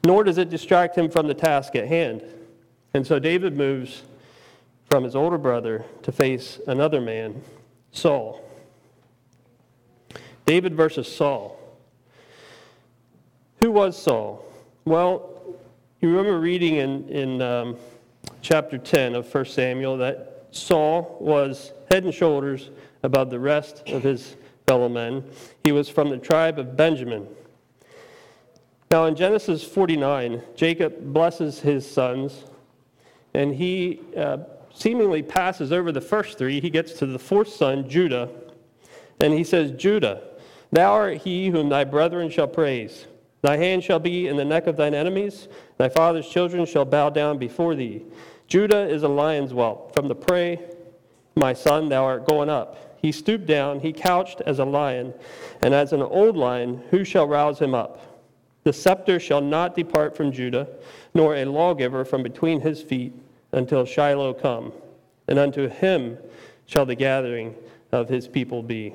nor 0.04 0.24
does 0.24 0.38
it 0.38 0.50
distract 0.50 0.98
him 0.98 1.08
from 1.08 1.28
the 1.28 1.34
task 1.34 1.76
at 1.76 1.86
hand. 1.86 2.20
And 2.94 3.06
so 3.06 3.20
David 3.20 3.56
moves 3.56 4.02
from 4.90 5.04
his 5.04 5.14
older 5.14 5.38
brother 5.38 5.84
to 6.02 6.10
face 6.10 6.58
another 6.66 7.00
man, 7.00 7.44
Saul. 7.92 8.44
David 10.46 10.74
versus 10.74 11.06
Saul. 11.06 11.56
Who 13.60 13.70
was 13.70 13.96
Saul? 13.96 14.44
Well, 14.84 15.30
you 16.00 16.08
remember 16.08 16.40
reading 16.40 16.74
in, 16.74 17.08
in 17.08 17.40
um, 17.40 17.76
chapter 18.40 18.78
10 18.78 19.14
of 19.14 19.32
1 19.32 19.44
Samuel 19.44 19.96
that 19.98 20.48
Saul 20.50 21.18
was 21.20 21.72
head 21.88 22.02
and 22.02 22.12
shoulders 22.12 22.68
above 23.02 23.30
the 23.30 23.38
rest 23.40 23.82
of 23.88 24.02
his 24.02 24.36
fellow 24.66 24.88
men. 24.88 25.24
He 25.64 25.72
was 25.72 25.88
from 25.88 26.10
the 26.10 26.18
tribe 26.18 26.58
of 26.58 26.76
Benjamin. 26.76 27.26
Now, 28.90 29.06
in 29.06 29.16
Genesis 29.16 29.64
49, 29.64 30.42
Jacob 30.54 31.12
blesses 31.12 31.60
his 31.60 31.90
sons, 31.90 32.44
and 33.32 33.54
he 33.54 34.00
uh, 34.16 34.38
seemingly 34.74 35.22
passes 35.22 35.72
over 35.72 35.92
the 35.92 36.00
first 36.00 36.36
three. 36.36 36.60
He 36.60 36.70
gets 36.70 36.92
to 36.94 37.06
the 37.06 37.18
fourth 37.18 37.48
son, 37.48 37.88
Judah, 37.88 38.28
and 39.20 39.32
he 39.32 39.44
says, 39.44 39.70
Judah, 39.72 40.22
thou 40.70 40.92
art 40.92 41.18
he 41.18 41.48
whom 41.48 41.68
thy 41.70 41.84
brethren 41.84 42.28
shall 42.28 42.48
praise. 42.48 43.06
Thy 43.40 43.56
hand 43.56 43.82
shall 43.82 43.98
be 43.98 44.28
in 44.28 44.36
the 44.36 44.44
neck 44.44 44.66
of 44.66 44.76
thine 44.76 44.94
enemies. 44.94 45.48
Thy 45.78 45.88
father's 45.88 46.28
children 46.28 46.64
shall 46.64 46.84
bow 46.84 47.10
down 47.10 47.38
before 47.38 47.74
thee. 47.74 48.02
Judah 48.46 48.86
is 48.88 49.02
a 49.02 49.08
lion's 49.08 49.52
whelp. 49.52 49.94
From 49.94 50.08
the 50.08 50.14
prey, 50.14 50.60
my 51.34 51.54
son, 51.54 51.88
thou 51.88 52.04
art 52.04 52.26
going 52.26 52.50
up. 52.50 52.91
He 53.02 53.10
stooped 53.10 53.46
down, 53.46 53.80
he 53.80 53.92
couched 53.92 54.40
as 54.46 54.60
a 54.60 54.64
lion, 54.64 55.12
and 55.60 55.74
as 55.74 55.92
an 55.92 56.02
old 56.02 56.36
lion, 56.36 56.84
who 56.90 57.04
shall 57.04 57.26
rouse 57.26 57.58
him 57.58 57.74
up? 57.74 58.00
The 58.62 58.72
scepter 58.72 59.18
shall 59.18 59.40
not 59.40 59.74
depart 59.74 60.16
from 60.16 60.30
Judah, 60.30 60.68
nor 61.12 61.34
a 61.34 61.44
lawgiver 61.44 62.04
from 62.04 62.22
between 62.22 62.60
his 62.60 62.80
feet, 62.80 63.12
until 63.50 63.84
Shiloh 63.84 64.34
come, 64.34 64.72
and 65.26 65.36
unto 65.36 65.68
him 65.68 66.16
shall 66.66 66.86
the 66.86 66.94
gathering 66.94 67.56
of 67.90 68.08
his 68.08 68.28
people 68.28 68.62
be. 68.62 68.94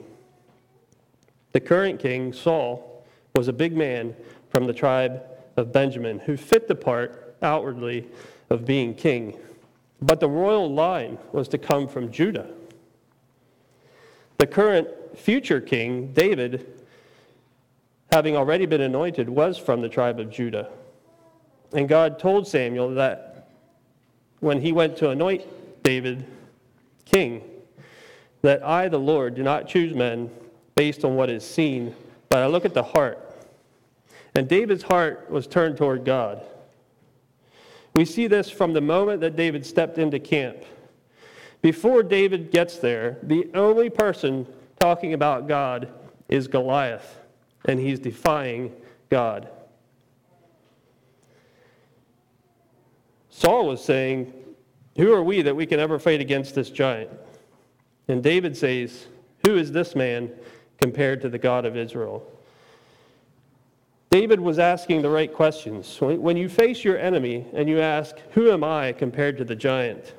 The 1.51 1.59
current 1.59 1.99
king, 1.99 2.31
Saul, 2.31 3.05
was 3.35 3.49
a 3.49 3.53
big 3.53 3.75
man 3.75 4.15
from 4.49 4.65
the 4.65 4.73
tribe 4.73 5.21
of 5.57 5.73
Benjamin, 5.73 6.19
who 6.19 6.37
fit 6.37 6.69
the 6.69 6.75
part 6.75 7.35
outwardly 7.41 8.07
of 8.49 8.65
being 8.65 8.93
king. 8.93 9.37
But 10.01 10.21
the 10.21 10.29
royal 10.29 10.73
line 10.73 11.17
was 11.33 11.49
to 11.49 11.57
come 11.57 11.89
from 11.89 12.11
Judah. 12.11 12.47
The 14.37 14.47
current 14.47 14.87
future 15.17 15.59
king, 15.59 16.13
David, 16.13 16.83
having 18.11 18.37
already 18.37 18.65
been 18.65 18.81
anointed, 18.81 19.29
was 19.29 19.57
from 19.57 19.81
the 19.81 19.89
tribe 19.89 20.19
of 20.19 20.29
Judah. 20.29 20.69
And 21.73 21.89
God 21.89 22.19
told 22.19 22.47
Samuel 22.47 22.93
that 22.95 23.49
when 24.39 24.61
he 24.61 24.71
went 24.71 24.95
to 24.97 25.09
anoint 25.09 25.43
David 25.83 26.25
king, 27.05 27.41
that 28.41 28.63
I, 28.63 28.87
the 28.87 28.99
Lord, 28.99 29.35
do 29.35 29.43
not 29.43 29.67
choose 29.67 29.93
men 29.93 30.29
based 30.75 31.03
on 31.03 31.15
what 31.15 31.29
is 31.29 31.43
seen, 31.43 31.95
but 32.29 32.39
I 32.39 32.47
look 32.47 32.65
at 32.65 32.73
the 32.73 32.83
heart. 32.83 33.19
And 34.35 34.47
David's 34.47 34.83
heart 34.83 35.29
was 35.31 35.47
turned 35.47 35.77
toward 35.77 36.05
God. 36.05 36.45
We 37.95 38.05
see 38.05 38.27
this 38.27 38.51
from 38.51 38.73
the 38.73 38.81
moment 38.81 39.21
that 39.21 39.35
David 39.35 39.65
stepped 39.65 39.97
into 39.97 40.19
camp. 40.19 40.57
Before 41.61 42.03
David 42.03 42.51
gets 42.51 42.77
there, 42.77 43.17
the 43.23 43.49
only 43.53 43.89
person 43.89 44.47
talking 44.79 45.13
about 45.13 45.47
God 45.47 45.91
is 46.29 46.47
Goliath, 46.47 47.19
and 47.65 47.79
he's 47.79 47.99
defying 47.99 48.71
God. 49.09 49.49
Saul 53.29 53.67
was 53.67 53.83
saying, 53.83 54.33
Who 54.97 55.13
are 55.13 55.23
we 55.23 55.41
that 55.41 55.55
we 55.55 55.65
can 55.65 55.79
ever 55.79 55.99
fight 55.99 56.21
against 56.21 56.55
this 56.55 56.69
giant? 56.69 57.11
And 58.07 58.23
David 58.23 58.55
says, 58.55 59.07
Who 59.45 59.57
is 59.57 59.71
this 59.71 59.95
man 59.95 60.31
compared 60.81 61.21
to 61.21 61.29
the 61.29 61.37
God 61.37 61.65
of 61.65 61.75
Israel? 61.75 62.25
David 64.09 64.39
was 64.39 64.57
asking 64.57 65.01
the 65.01 65.09
right 65.09 65.31
questions. 65.31 65.97
When 65.99 66.37
you 66.37 66.49
face 66.49 66.83
your 66.83 66.97
enemy 66.97 67.45
and 67.53 67.67
you 67.67 67.79
ask, 67.79 68.15
Who 68.31 68.51
am 68.51 68.63
I 68.63 68.93
compared 68.93 69.37
to 69.37 69.45
the 69.45 69.55
giant? 69.55 70.13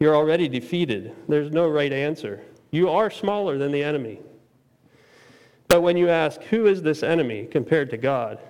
You're 0.00 0.16
already 0.16 0.48
defeated. 0.48 1.14
There's 1.28 1.52
no 1.52 1.68
right 1.68 1.92
answer. 1.92 2.42
You 2.72 2.88
are 2.88 3.10
smaller 3.10 3.58
than 3.58 3.70
the 3.70 3.84
enemy. 3.84 4.20
But 5.68 5.82
when 5.82 5.96
you 5.96 6.08
ask, 6.08 6.42
Who 6.44 6.66
is 6.66 6.82
this 6.82 7.04
enemy 7.04 7.46
compared 7.46 7.90
to 7.90 7.96
God? 7.96 8.40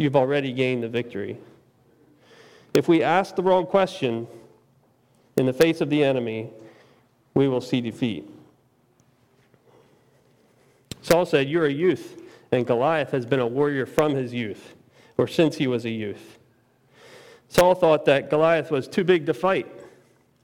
you've 0.00 0.16
already 0.16 0.52
gained 0.52 0.82
the 0.82 0.88
victory. 0.88 1.36
If 2.72 2.88
we 2.88 3.02
ask 3.02 3.36
the 3.36 3.42
wrong 3.42 3.66
question 3.66 4.26
in 5.36 5.44
the 5.44 5.52
face 5.52 5.82
of 5.82 5.90
the 5.90 6.02
enemy, 6.02 6.50
we 7.34 7.48
will 7.48 7.60
see 7.60 7.80
defeat. 7.82 8.28
Saul 11.02 11.26
said, 11.26 11.48
You're 11.48 11.66
a 11.66 11.72
youth. 11.72 12.16
And 12.52 12.66
Goliath 12.66 13.12
has 13.12 13.24
been 13.24 13.38
a 13.38 13.46
warrior 13.46 13.86
from 13.86 14.14
his 14.16 14.34
youth, 14.34 14.74
or 15.16 15.28
since 15.28 15.54
he 15.56 15.68
was 15.68 15.84
a 15.84 15.90
youth. 15.90 16.38
Saul 17.48 17.76
thought 17.76 18.06
that 18.06 18.28
Goliath 18.28 18.72
was 18.72 18.88
too 18.88 19.04
big 19.04 19.26
to 19.26 19.34
fight, 19.34 19.68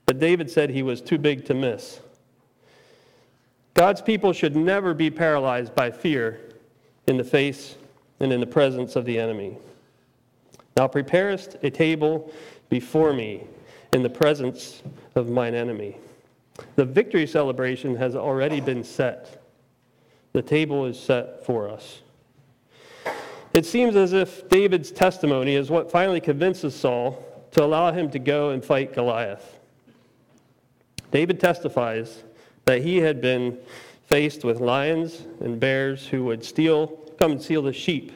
but 0.07 0.19
David 0.19 0.49
said 0.49 0.69
he 0.69 0.81
was 0.81 1.01
too 1.01 1.19
big 1.19 1.45
to 1.45 1.53
miss. 1.53 1.99
God's 3.75 4.01
people 4.01 4.33
should 4.33 4.55
never 4.55 4.95
be 4.95 5.11
paralyzed 5.11 5.75
by 5.75 5.91
fear 5.91 6.39
in 7.07 7.17
the 7.17 7.23
face 7.23 7.75
and 8.19 8.33
in 8.33 8.39
the 8.39 8.47
presence 8.47 8.95
of 8.95 9.05
the 9.05 9.19
enemy. 9.19 9.57
Thou 10.73 10.87
preparest 10.87 11.57
a 11.61 11.69
table 11.69 12.31
before 12.69 13.13
me 13.13 13.43
in 13.93 14.01
the 14.01 14.09
presence 14.09 14.81
of 15.15 15.29
mine 15.29 15.53
enemy. 15.53 15.97
The 16.75 16.85
victory 16.85 17.27
celebration 17.27 17.95
has 17.97 18.15
already 18.15 18.61
been 18.61 18.83
set. 18.83 19.43
The 20.33 20.41
table 20.41 20.85
is 20.85 20.99
set 20.99 21.45
for 21.45 21.69
us. 21.69 21.99
It 23.53 23.65
seems 23.65 23.95
as 23.95 24.13
if 24.13 24.47
David's 24.49 24.91
testimony 24.91 25.55
is 25.55 25.69
what 25.69 25.91
finally 25.91 26.21
convinces 26.21 26.75
Saul 26.75 27.23
to 27.51 27.63
allow 27.63 27.91
him 27.91 28.09
to 28.11 28.19
go 28.19 28.51
and 28.51 28.63
fight 28.63 28.93
Goliath. 28.93 29.57
David 31.11 31.39
testifies 31.39 32.23
that 32.65 32.81
he 32.81 32.97
had 32.97 33.21
been 33.21 33.57
faced 34.05 34.43
with 34.43 34.59
lions 34.59 35.23
and 35.41 35.59
bears 35.59 36.07
who 36.07 36.23
would 36.25 36.43
steal, 36.43 36.87
come 37.19 37.33
and 37.33 37.41
steal 37.41 37.61
the 37.61 37.73
sheep. 37.73 38.11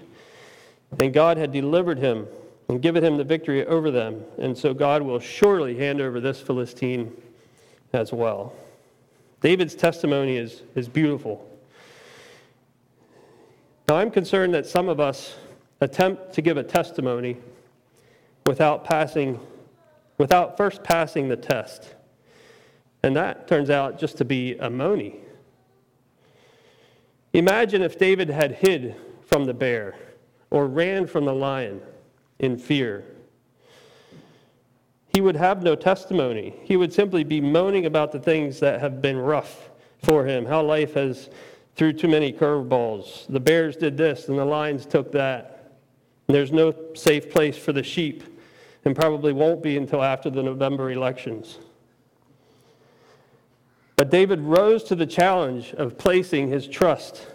And 1.00 1.14
God 1.14 1.38
had 1.38 1.52
delivered 1.52 2.00
him 2.00 2.28
and 2.70 2.82
given 2.82 3.04
him 3.04 3.18
the 3.18 3.24
victory 3.24 3.66
over 3.66 3.92
them. 3.92 4.24
And 4.38 4.58
so 4.58 4.74
God 4.74 5.02
will 5.02 5.20
surely 5.20 5.78
hand 5.78 6.02
over 6.02 6.20
this 6.20 6.40
Philistine 6.40 7.12
as 7.94 8.14
well. 8.14 8.54
David's 9.42 9.76
testimony 9.76 10.38
is, 10.38 10.62
is 10.76 10.88
beautiful. 10.88 11.48
Now, 13.88 13.98
I'm 13.98 14.12
concerned 14.12 14.54
that 14.54 14.66
some 14.66 14.88
of 14.88 15.00
us 15.00 15.36
attempt 15.82 16.34
to 16.34 16.42
give 16.42 16.58
a 16.58 16.64
testimony 16.64 17.38
without 18.46 18.86
passing, 18.86 19.40
without 20.18 20.56
first 20.56 20.84
passing 20.84 21.28
the 21.28 21.36
test. 21.36 21.96
And 23.04 23.16
that 23.16 23.48
turns 23.48 23.70
out 23.70 24.00
just 24.00 24.18
to 24.18 24.26
be 24.26 24.56
a 24.58 24.70
money. 24.70 25.16
Imagine 27.34 27.82
if 27.82 27.98
David 27.98 28.30
had 28.30 28.52
hid 28.52 28.96
from 29.22 29.46
the 29.46 29.54
bear 29.54 29.96
or 30.50 30.68
ran 30.68 31.08
from 31.08 31.26
the 31.26 31.34
lion 31.34 31.82
in 32.40 32.58
fear. 32.58 33.06
He 35.08 35.22
would 35.22 35.36
have 35.36 35.64
no 35.64 35.76
testimony. 35.76 36.56
He 36.64 36.78
would 36.78 36.94
simply 36.94 37.24
be 37.24 37.42
moaning 37.42 37.86
about 37.86 38.12
the 38.12 38.20
things 38.20 38.60
that 38.60 38.80
have 38.82 39.02
been 39.02 39.18
rough 39.18 39.70
for 40.04 40.26
him, 40.26 40.46
how 40.46 40.62
life 40.62 40.94
has 40.94 41.30
threw 41.76 41.94
too 41.94 42.08
many 42.08 42.32
curveballs. 42.32 43.28
The 43.28 43.40
bears 43.40 43.76
did 43.78 43.98
this 43.98 44.28
and 44.28 44.38
the 44.38 44.46
lions 44.46 44.86
took 44.86 45.12
that. 45.14 45.78
And 46.28 46.36
there's 46.36 46.52
no 46.52 46.74
safe 46.94 47.30
place 47.30 47.58
for 47.58 47.74
the 47.74 47.84
sheep 47.84 48.24
and 48.86 48.96
probably 48.96 49.34
won't 49.34 49.62
be 49.62 49.78
until 49.78 50.02
after 50.04 50.30
the 50.30 50.44
November 50.44 50.92
elections. 50.92 51.60
But 54.02 54.10
David 54.10 54.40
rose 54.40 54.84
to 54.86 54.96
the 54.96 55.06
challenge 55.06 55.76
of 55.76 55.96
placing 55.96 56.48
his 56.48 56.68
trust 56.68 57.28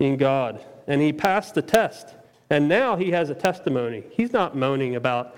in 0.00 0.16
God, 0.16 0.60
and 0.88 1.00
he 1.00 1.12
passed 1.12 1.54
the 1.54 1.62
test. 1.62 2.16
And 2.50 2.68
now 2.68 2.96
he 2.96 3.12
has 3.12 3.30
a 3.30 3.34
testimony. 3.36 4.02
He's 4.10 4.32
not 4.32 4.56
moaning 4.56 4.96
about 4.96 5.36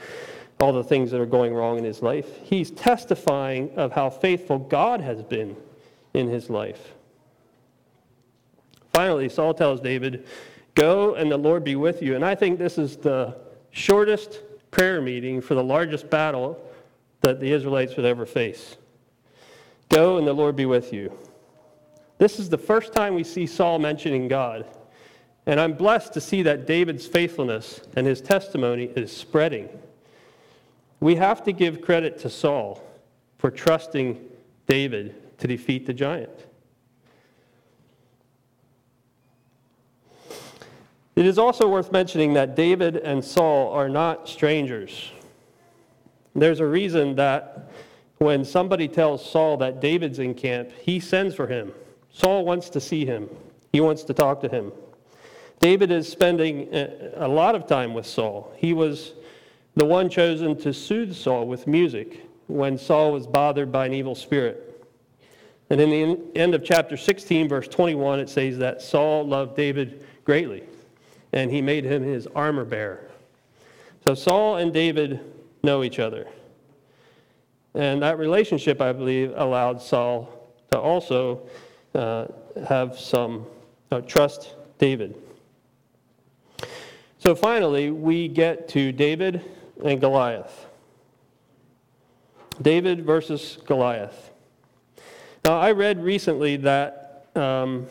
all 0.59 0.73
the 0.73 0.83
things 0.83 1.11
that 1.11 1.21
are 1.21 1.26
going 1.26 1.52
wrong 1.52 1.76
in 1.76 1.85
his 1.85 2.00
life. 2.00 2.38
He's 2.45 2.71
testifying 2.71 3.75
of 3.76 3.93
how 3.93 4.09
faithful 4.09 4.61
God 4.61 5.02
has 5.02 5.23
been 5.23 5.57
in 6.14 6.29
his 6.29 6.49
life. 6.49 6.95
Finally, 8.95 9.29
Saul 9.29 9.52
tells 9.52 9.79
David, 9.79 10.26
Go 10.75 11.17
and 11.17 11.31
the 11.31 11.37
Lord 11.37 11.64
be 11.64 11.76
with 11.76 12.00
you. 12.00 12.14
And 12.14 12.25
I 12.25 12.35
think 12.35 12.59
this 12.59 12.79
is 12.79 12.97
the 12.97 13.37
shortest 13.73 14.41
prayer 14.71 15.02
meeting 15.02 15.43
for 15.43 15.55
the 15.55 15.62
largest 15.62 16.09
battle 16.09 16.59
that 17.21 17.41
the 17.41 17.52
Israelites 17.52 17.95
would 17.97 18.07
ever 18.07 18.25
face. 18.25 18.79
Go 19.93 20.17
and 20.17 20.27
the 20.27 20.33
Lord 20.33 20.57
be 20.57 20.65
with 20.65 20.91
you. 20.91 21.13
This 22.17 22.39
is 22.39 22.49
the 22.49 22.57
first 22.57 22.95
time 22.95 23.15
we 23.15 23.25
see 23.25 23.47
Saul 23.47 23.79
mentioning 23.79 24.27
God. 24.27 24.65
And 25.45 25.61
I'm 25.61 25.75
blessed 25.75 26.15
to 26.15 26.21
see 26.21 26.41
that 26.43 26.67
David's 26.67 27.07
faithfulness 27.07 27.83
and 27.95 28.07
his 28.07 28.23
testimony 28.23 28.85
is 28.97 29.15
spreading. 29.15 29.69
We 31.01 31.17
have 31.17 31.45
to 31.45 31.53
give 31.53 31.83
credit 31.83 32.19
to 32.21 32.31
Saul 32.31 32.83
for 33.37 33.51
trusting 33.51 34.19
David 34.67 35.39
to 35.41 35.47
defeat 35.47 35.85
the 35.85 35.93
giant. 35.93 36.47
It 41.17 41.27
is 41.27 41.39
also 41.39 41.69
worth 41.69 41.93
mentioning 41.93 42.33
that 42.33 42.57
David 42.57 42.97
and 42.97 43.23
Saul 43.23 43.71
are 43.73 43.91
not 43.91 44.27
strangers. 44.27 45.11
There's 46.35 46.61
a 46.61 46.67
reason 46.67 47.17
that 47.17 47.72
when 48.23 48.45
somebody 48.45 48.87
tells 48.87 49.29
Saul 49.29 49.57
that 49.59 49.81
David's 49.81 50.19
in 50.19 50.35
camp, 50.35 50.71
he 50.81 51.00
sends 51.00 51.35
for 51.35 51.47
him. 51.47 51.73
Saul 52.12 52.45
wants 52.45 52.71
to 52.71 52.81
see 52.81 53.05
him, 53.05 53.29
he 53.73 53.81
wants 53.81 54.05
to 54.05 54.14
talk 54.14 54.41
to 54.43 54.49
him. 54.49 54.73
David 55.59 55.91
is 55.91 56.09
spending 56.09 56.69
a 56.73 57.29
lot 57.29 57.55
of 57.55 57.67
time 57.67 57.95
with 57.95 58.07
Saul. 58.07 58.52
He 58.57 58.73
was 58.73 59.14
the 59.76 59.85
one 59.85 60.09
chosen 60.09 60.57
to 60.59 60.73
soothe 60.73 61.14
Saul 61.14 61.47
with 61.47 61.67
music 61.67 62.26
when 62.49 62.76
Saul 62.76 63.12
was 63.12 63.26
bothered 63.26 63.71
by 63.71 63.87
an 63.87 63.94
evil 63.94 64.14
spirit. 64.14 64.68
And 65.70 65.81
in 65.81 65.90
the 65.90 66.38
end 66.38 66.55
of 66.55 66.64
chapter 66.64 66.97
16, 66.97 67.49
verse 67.49 67.68
21, 67.68 68.20
it 68.20 68.29
says 68.29 68.59
that 68.59 68.83
Saul 68.83 69.27
loved 69.27 69.57
David 69.57 70.05
greatly, 70.25 70.64
and 71.33 71.51
he 71.51 71.62
made 71.62 71.85
him 71.85 72.03
his 72.03 72.27
armor 72.35 72.64
bearer. 72.64 73.09
So 74.05 74.14
Saul 74.14 74.57
and 74.57 74.73
David 74.73 75.20
know 75.62 75.83
each 75.83 75.99
other. 75.99 76.27
And 77.75 78.03
that 78.03 78.19
relationship, 78.19 78.81
I 78.81 78.93
believe, 78.93 79.33
allowed 79.37 79.81
Saul 79.81 80.51
to 80.71 80.79
also 80.79 81.49
uh, 81.95 82.27
have 82.69 82.99
some 82.99 83.47
uh, 83.91 84.01
trust 84.03 84.55
David. 84.79 85.17
So 87.19 87.35
finally, 87.35 87.91
we 87.91 88.29
get 88.29 88.69
to 88.71 88.93
David 88.93 89.43
and 89.85 90.01
Goliath. 90.01 90.67
David 92.61 93.05
versus 93.05 93.59
Goliath. 93.65 94.31
Now, 95.45 95.59
I 95.59 95.73
read 95.73 96.03
recently 96.03 96.57
that 96.59 97.27
um, 97.35 97.87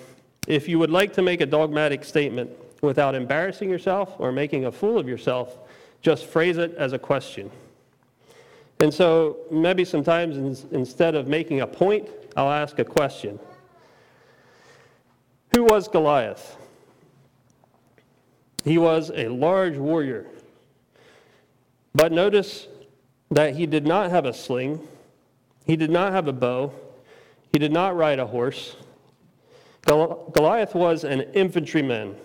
if 0.48 0.68
you 0.68 0.80
would 0.80 0.92
like 0.92 1.14
to 1.14 1.22
make 1.22 1.42
a 1.42 1.46
dogmatic 1.46 2.04
statement 2.04 2.52
without 2.82 3.16
embarrassing 3.16 3.70
yourself 3.70 4.16
or 4.20 4.32
making 4.32 4.66
a 4.66 4.72
fool 4.72 4.98
of 4.98 5.08
yourself, 5.08 5.58
just 6.02 6.26
phrase 6.26 6.58
it 6.58 6.74
as 6.76 6.94
a 6.94 7.00
question. 7.00 7.52
And 8.82 8.92
so 8.92 9.38
maybe 9.52 9.86
sometimes 9.86 10.38
in, 10.38 10.76
instead 10.76 11.14
of 11.14 11.28
making 11.28 11.62
a 11.62 11.68
point, 11.68 12.10
I'll 12.36 12.50
ask 12.50 12.80
a 12.80 12.84
question. 12.84 13.40
Who 15.56 15.64
was 15.64 15.88
Goliath? 15.88 16.58
He 18.64 18.80
was 18.80 19.12
a 19.14 19.28
large 19.28 19.78
warrior. 19.78 20.26
But 21.94 22.12
notice 22.12 22.68
that 23.30 23.56
he 23.56 23.68
did 23.68 23.86
not 23.86 24.10
have 24.10 24.26
a 24.26 24.34
sling, 24.34 24.88
he 25.68 25.76
did 25.76 25.92
not 25.92 26.12
have 26.12 26.28
a 26.28 26.34
bow, 26.34 26.74
he 27.54 27.60
did 27.60 27.72
not 27.72 27.96
ride 27.96 28.18
a 28.18 28.26
horse. 28.26 28.76
Goliath 29.86 30.74
was 30.74 31.04
an 31.04 31.22
infantryman. 31.34 32.16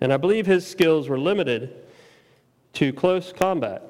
And 0.00 0.12
I 0.12 0.16
believe 0.16 0.46
his 0.46 0.66
skills 0.66 1.08
were 1.08 1.18
limited 1.18 1.76
to 2.72 2.92
close 2.92 3.32
combat. 3.32 3.85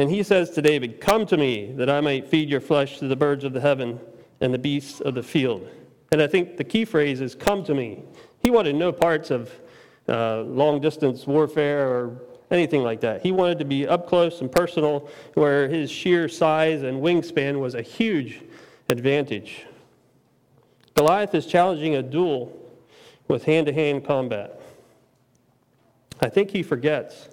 And 0.00 0.10
he 0.10 0.22
says 0.22 0.48
to 0.52 0.62
David, 0.62 0.98
Come 0.98 1.26
to 1.26 1.36
me, 1.36 1.72
that 1.72 1.90
I 1.90 2.00
might 2.00 2.26
feed 2.26 2.48
your 2.48 2.62
flesh 2.62 2.98
to 3.00 3.06
the 3.06 3.14
birds 3.14 3.44
of 3.44 3.52
the 3.52 3.60
heaven 3.60 4.00
and 4.40 4.54
the 4.54 4.58
beasts 4.58 5.02
of 5.02 5.14
the 5.14 5.22
field. 5.22 5.68
And 6.10 6.22
I 6.22 6.26
think 6.26 6.56
the 6.56 6.64
key 6.64 6.86
phrase 6.86 7.20
is, 7.20 7.34
Come 7.34 7.62
to 7.64 7.74
me. 7.74 8.02
He 8.38 8.48
wanted 8.48 8.76
no 8.76 8.92
parts 8.92 9.30
of 9.30 9.52
uh, 10.08 10.40
long 10.40 10.80
distance 10.80 11.26
warfare 11.26 11.86
or 11.86 12.22
anything 12.50 12.82
like 12.82 13.02
that. 13.02 13.20
He 13.20 13.30
wanted 13.30 13.58
to 13.58 13.66
be 13.66 13.86
up 13.86 14.08
close 14.08 14.40
and 14.40 14.50
personal, 14.50 15.06
where 15.34 15.68
his 15.68 15.90
sheer 15.90 16.30
size 16.30 16.80
and 16.80 17.02
wingspan 17.02 17.60
was 17.60 17.74
a 17.74 17.82
huge 17.82 18.40
advantage. 18.88 19.66
Goliath 20.94 21.34
is 21.34 21.44
challenging 21.44 21.96
a 21.96 22.02
duel 22.02 22.58
with 23.28 23.44
hand 23.44 23.66
to 23.66 23.72
hand 23.74 24.06
combat. 24.06 24.62
I 26.22 26.30
think 26.30 26.52
he 26.52 26.62
forgets 26.62 27.28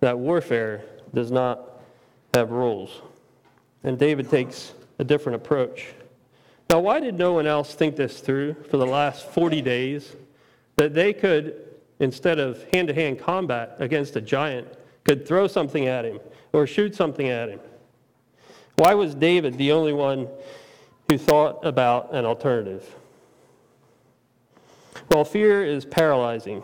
that 0.00 0.18
warfare 0.18 0.86
does 1.12 1.30
not 1.30 1.68
have 2.34 2.50
rules. 2.50 3.02
And 3.84 3.98
David 3.98 4.30
takes 4.30 4.72
a 4.98 5.04
different 5.04 5.36
approach. 5.36 5.88
Now, 6.70 6.80
why 6.80 7.00
did 7.00 7.18
no 7.18 7.34
one 7.34 7.46
else 7.46 7.74
think 7.74 7.96
this 7.96 8.20
through 8.20 8.54
for 8.70 8.78
the 8.78 8.86
last 8.86 9.26
40 9.26 9.60
days? 9.60 10.16
That 10.76 10.94
they 10.94 11.12
could, 11.12 11.54
instead 12.00 12.38
of 12.38 12.64
hand 12.72 12.88
to 12.88 12.94
hand 12.94 13.18
combat 13.18 13.76
against 13.78 14.16
a 14.16 14.20
giant, 14.20 14.66
could 15.04 15.26
throw 15.26 15.46
something 15.46 15.86
at 15.86 16.04
him 16.04 16.20
or 16.52 16.66
shoot 16.66 16.94
something 16.94 17.28
at 17.28 17.48
him. 17.48 17.60
Why 18.76 18.94
was 18.94 19.14
David 19.14 19.58
the 19.58 19.72
only 19.72 19.92
one 19.92 20.28
who 21.10 21.18
thought 21.18 21.64
about 21.64 22.14
an 22.14 22.24
alternative? 22.24 22.94
Well, 25.10 25.24
fear 25.24 25.64
is 25.64 25.84
paralyzing. 25.84 26.62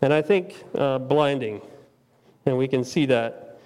And 0.00 0.12
I 0.12 0.22
think 0.22 0.54
uh, 0.76 0.98
blinding. 0.98 1.60
And 2.50 2.56
we 2.56 2.68
can 2.68 2.84
see 2.84 3.06
that 3.06 3.58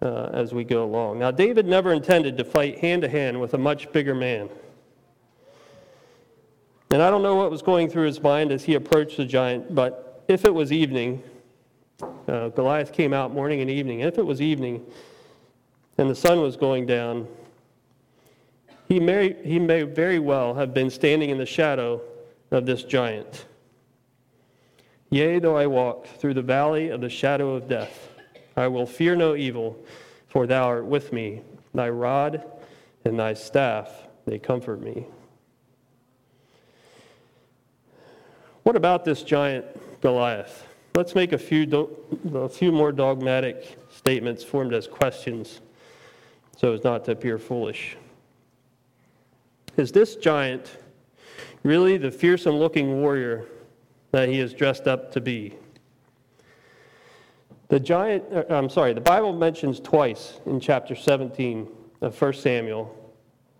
uh, 0.00 0.30
as 0.32 0.54
we 0.54 0.62
go 0.62 0.84
along. 0.84 1.18
Now, 1.18 1.32
David 1.32 1.66
never 1.66 1.92
intended 1.92 2.38
to 2.38 2.44
fight 2.44 2.78
hand 2.78 3.02
to 3.02 3.08
hand 3.08 3.40
with 3.40 3.54
a 3.54 3.58
much 3.58 3.90
bigger 3.92 4.14
man. 4.14 4.48
And 6.92 7.02
I 7.02 7.10
don't 7.10 7.22
know 7.22 7.36
what 7.36 7.50
was 7.50 7.62
going 7.62 7.90
through 7.90 8.06
his 8.06 8.22
mind 8.22 8.52
as 8.52 8.64
he 8.64 8.74
approached 8.74 9.16
the 9.16 9.24
giant, 9.24 9.74
but 9.74 10.24
if 10.28 10.44
it 10.44 10.54
was 10.54 10.72
evening, 10.72 11.22
uh, 12.28 12.48
Goliath 12.48 12.92
came 12.92 13.12
out 13.12 13.32
morning 13.32 13.60
and 13.60 13.70
evening. 13.70 14.02
And 14.02 14.12
if 14.12 14.18
it 14.18 14.24
was 14.24 14.40
evening 14.40 14.84
and 15.98 16.08
the 16.08 16.14
sun 16.14 16.40
was 16.40 16.56
going 16.56 16.86
down, 16.86 17.28
he 18.88 18.98
may, 18.98 19.36
he 19.44 19.58
may 19.58 19.82
very 19.82 20.18
well 20.18 20.54
have 20.54 20.72
been 20.72 20.90
standing 20.90 21.30
in 21.30 21.38
the 21.38 21.46
shadow 21.46 22.00
of 22.50 22.66
this 22.66 22.82
giant. 22.82 23.44
Yea, 25.10 25.40
though 25.40 25.56
I 25.56 25.66
walk 25.66 26.06
through 26.06 26.34
the 26.34 26.42
valley 26.42 26.88
of 26.88 27.00
the 27.00 27.08
shadow 27.08 27.54
of 27.54 27.68
death, 27.68 28.09
I 28.56 28.68
will 28.68 28.86
fear 28.86 29.16
no 29.16 29.34
evil, 29.34 29.78
for 30.26 30.46
thou 30.46 30.64
art 30.64 30.86
with 30.86 31.12
me. 31.12 31.42
Thy 31.74 31.88
rod 31.88 32.44
and 33.04 33.18
thy 33.18 33.34
staff, 33.34 33.90
they 34.26 34.38
comfort 34.38 34.80
me. 34.80 35.06
What 38.62 38.76
about 38.76 39.04
this 39.04 39.22
giant 39.22 39.66
Goliath? 40.00 40.66
Let's 40.94 41.14
make 41.14 41.32
a 41.32 41.38
few, 41.38 41.66
do- 41.66 41.96
a 42.34 42.48
few 42.48 42.72
more 42.72 42.92
dogmatic 42.92 43.78
statements 43.90 44.42
formed 44.42 44.74
as 44.74 44.86
questions 44.86 45.60
so 46.56 46.74
as 46.74 46.84
not 46.84 47.04
to 47.06 47.12
appear 47.12 47.38
foolish. 47.38 47.96
Is 49.76 49.92
this 49.92 50.16
giant 50.16 50.76
really 51.62 51.96
the 51.96 52.10
fearsome 52.10 52.56
looking 52.56 53.00
warrior 53.00 53.46
that 54.10 54.28
he 54.28 54.40
is 54.40 54.52
dressed 54.52 54.86
up 54.86 55.10
to 55.12 55.20
be? 55.20 55.54
The 57.70 57.78
giant, 57.78 58.24
uh, 58.32 58.42
I'm 58.50 58.68
sorry, 58.68 58.92
the 58.92 59.00
Bible 59.00 59.32
mentions 59.32 59.78
twice 59.78 60.40
in 60.44 60.58
chapter 60.58 60.96
17 60.96 61.68
of 62.00 62.20
1 62.20 62.32
Samuel 62.34 62.96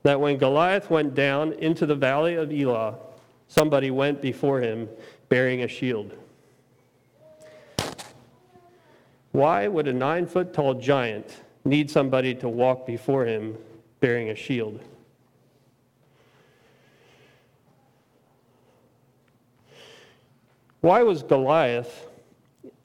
that 0.02 0.20
when 0.20 0.36
Goliath 0.36 0.90
went 0.90 1.14
down 1.14 1.52
into 1.54 1.86
the 1.86 1.94
valley 1.94 2.34
of 2.34 2.52
Elah, 2.52 2.96
somebody 3.46 3.92
went 3.92 4.20
before 4.20 4.60
him 4.60 4.88
bearing 5.28 5.62
a 5.62 5.68
shield. 5.68 6.12
Why 9.30 9.68
would 9.68 9.86
a 9.86 9.92
nine 9.92 10.26
foot 10.26 10.52
tall 10.52 10.74
giant 10.74 11.42
need 11.64 11.88
somebody 11.88 12.34
to 12.34 12.48
walk 12.48 12.86
before 12.86 13.24
him 13.24 13.56
bearing 14.00 14.30
a 14.30 14.34
shield? 14.34 14.80
Why 20.80 21.04
was 21.04 21.22
Goliath, 21.22 22.09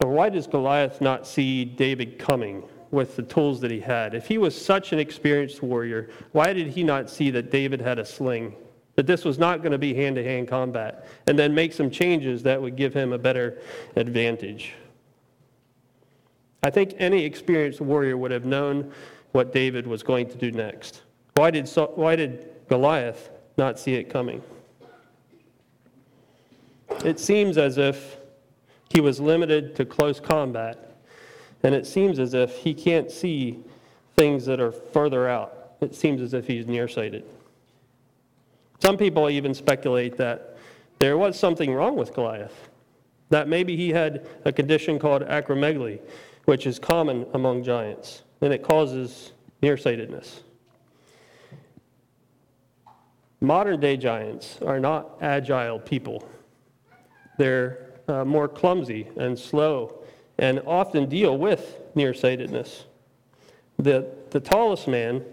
or 0.04 0.12
why 0.12 0.30
does 0.30 0.48
Goliath 0.48 1.02
not 1.02 1.26
see 1.26 1.66
David 1.66 2.20
coming 2.20 2.64
with 2.92 3.16
the 3.16 3.24
tools 3.24 3.62
that 3.62 3.72
he 3.72 3.80
had? 3.80 4.14
If 4.14 4.28
he 4.28 4.38
was 4.38 4.60
such 4.60 4.92
an 4.92 5.00
experienced 5.00 5.64
warrior, 5.64 6.10
why 6.32 6.54
did 6.54 6.68
he 6.68 6.84
not 6.84 7.10
see 7.10 7.30
that 7.32 7.52
David 7.52 7.82
had 7.82 8.00
a 8.00 8.06
sling? 8.06 8.56
That 8.96 9.08
this 9.08 9.26
was 9.26 9.38
not 9.38 9.62
going 9.62 9.72
to 9.72 9.78
be 9.78 9.94
hand 9.94 10.16
to 10.16 10.24
hand 10.24 10.48
combat, 10.48 11.08
and 11.28 11.38
then 11.38 11.54
make 11.54 11.74
some 11.74 11.90
changes 11.90 12.44
that 12.44 12.62
would 12.62 12.76
give 12.76 12.94
him 12.94 13.14
a 13.14 13.18
better 13.18 13.60
advantage? 13.96 14.74
I 16.64 16.70
think 16.70 16.96
any 16.98 17.24
experienced 17.24 17.82
warrior 17.82 18.18
would 18.18 18.32
have 18.32 18.46
known 18.46 18.92
what 19.34 19.54
David 19.54 19.86
was 19.86 20.02
going 20.02 20.30
to 20.30 20.38
do 20.38 20.52
next. 20.52 21.02
Why 21.36 21.52
did, 21.52 21.70
why 21.96 22.16
did 22.16 22.50
Goliath 22.70 23.30
not 23.58 23.78
see 23.78 23.96
it 23.96 24.10
coming? 24.10 24.42
It 27.04 27.20
seems 27.20 27.58
as 27.58 27.78
if 27.78 28.18
he 28.90 29.02
was 29.02 29.20
limited 29.20 29.76
to 29.76 29.86
close 29.86 30.20
combat, 30.20 30.96
and 31.64 31.74
it 31.74 31.88
seems 31.88 32.20
as 32.20 32.34
if 32.34 32.58
he 32.58 32.74
can't 32.74 33.12
see 33.12 33.60
things 34.16 34.46
that 34.46 34.60
are 34.60 34.72
further 34.72 35.28
out. 35.28 35.74
It 35.82 35.96
seems 35.96 36.22
as 36.22 36.34
if 36.34 36.48
he's 36.48 36.68
nearsighted. 36.68 37.26
Some 38.80 38.98
people 38.98 39.30
even 39.30 39.54
speculate 39.54 40.18
that 40.18 40.58
there 41.00 41.18
was 41.18 41.38
something 41.38 41.74
wrong 41.74 41.96
with 41.96 42.14
Goliath, 42.14 42.70
that 43.30 43.48
maybe 43.48 43.76
he 43.76 43.90
had 43.90 44.28
a 44.46 44.52
condition 44.52 45.00
called 45.00 45.24
acromegaly, 45.24 46.00
which 46.46 46.68
is 46.68 46.80
common 46.80 47.26
among 47.34 47.64
giants, 47.64 48.24
and 48.42 48.54
it 48.54 48.64
causes 48.64 49.32
nearsightedness. 49.62 50.42
Modern 53.42 53.80
day 53.80 53.98
giants 53.98 54.60
are 54.62 54.80
not 54.80 55.18
agile 55.22 55.80
people. 55.80 56.28
They're 57.38 57.85
uh, 58.08 58.26
more 58.26 58.48
clumsy 58.48 59.08
and 59.18 59.38
slow 59.38 60.04
and 60.38 60.62
often 60.66 61.08
deal 61.08 61.38
with 61.38 61.78
nearsightedness. 61.96 62.86
The, 63.78 64.08
the 64.32 64.40
tallest 64.40 64.88
man 64.88 65.24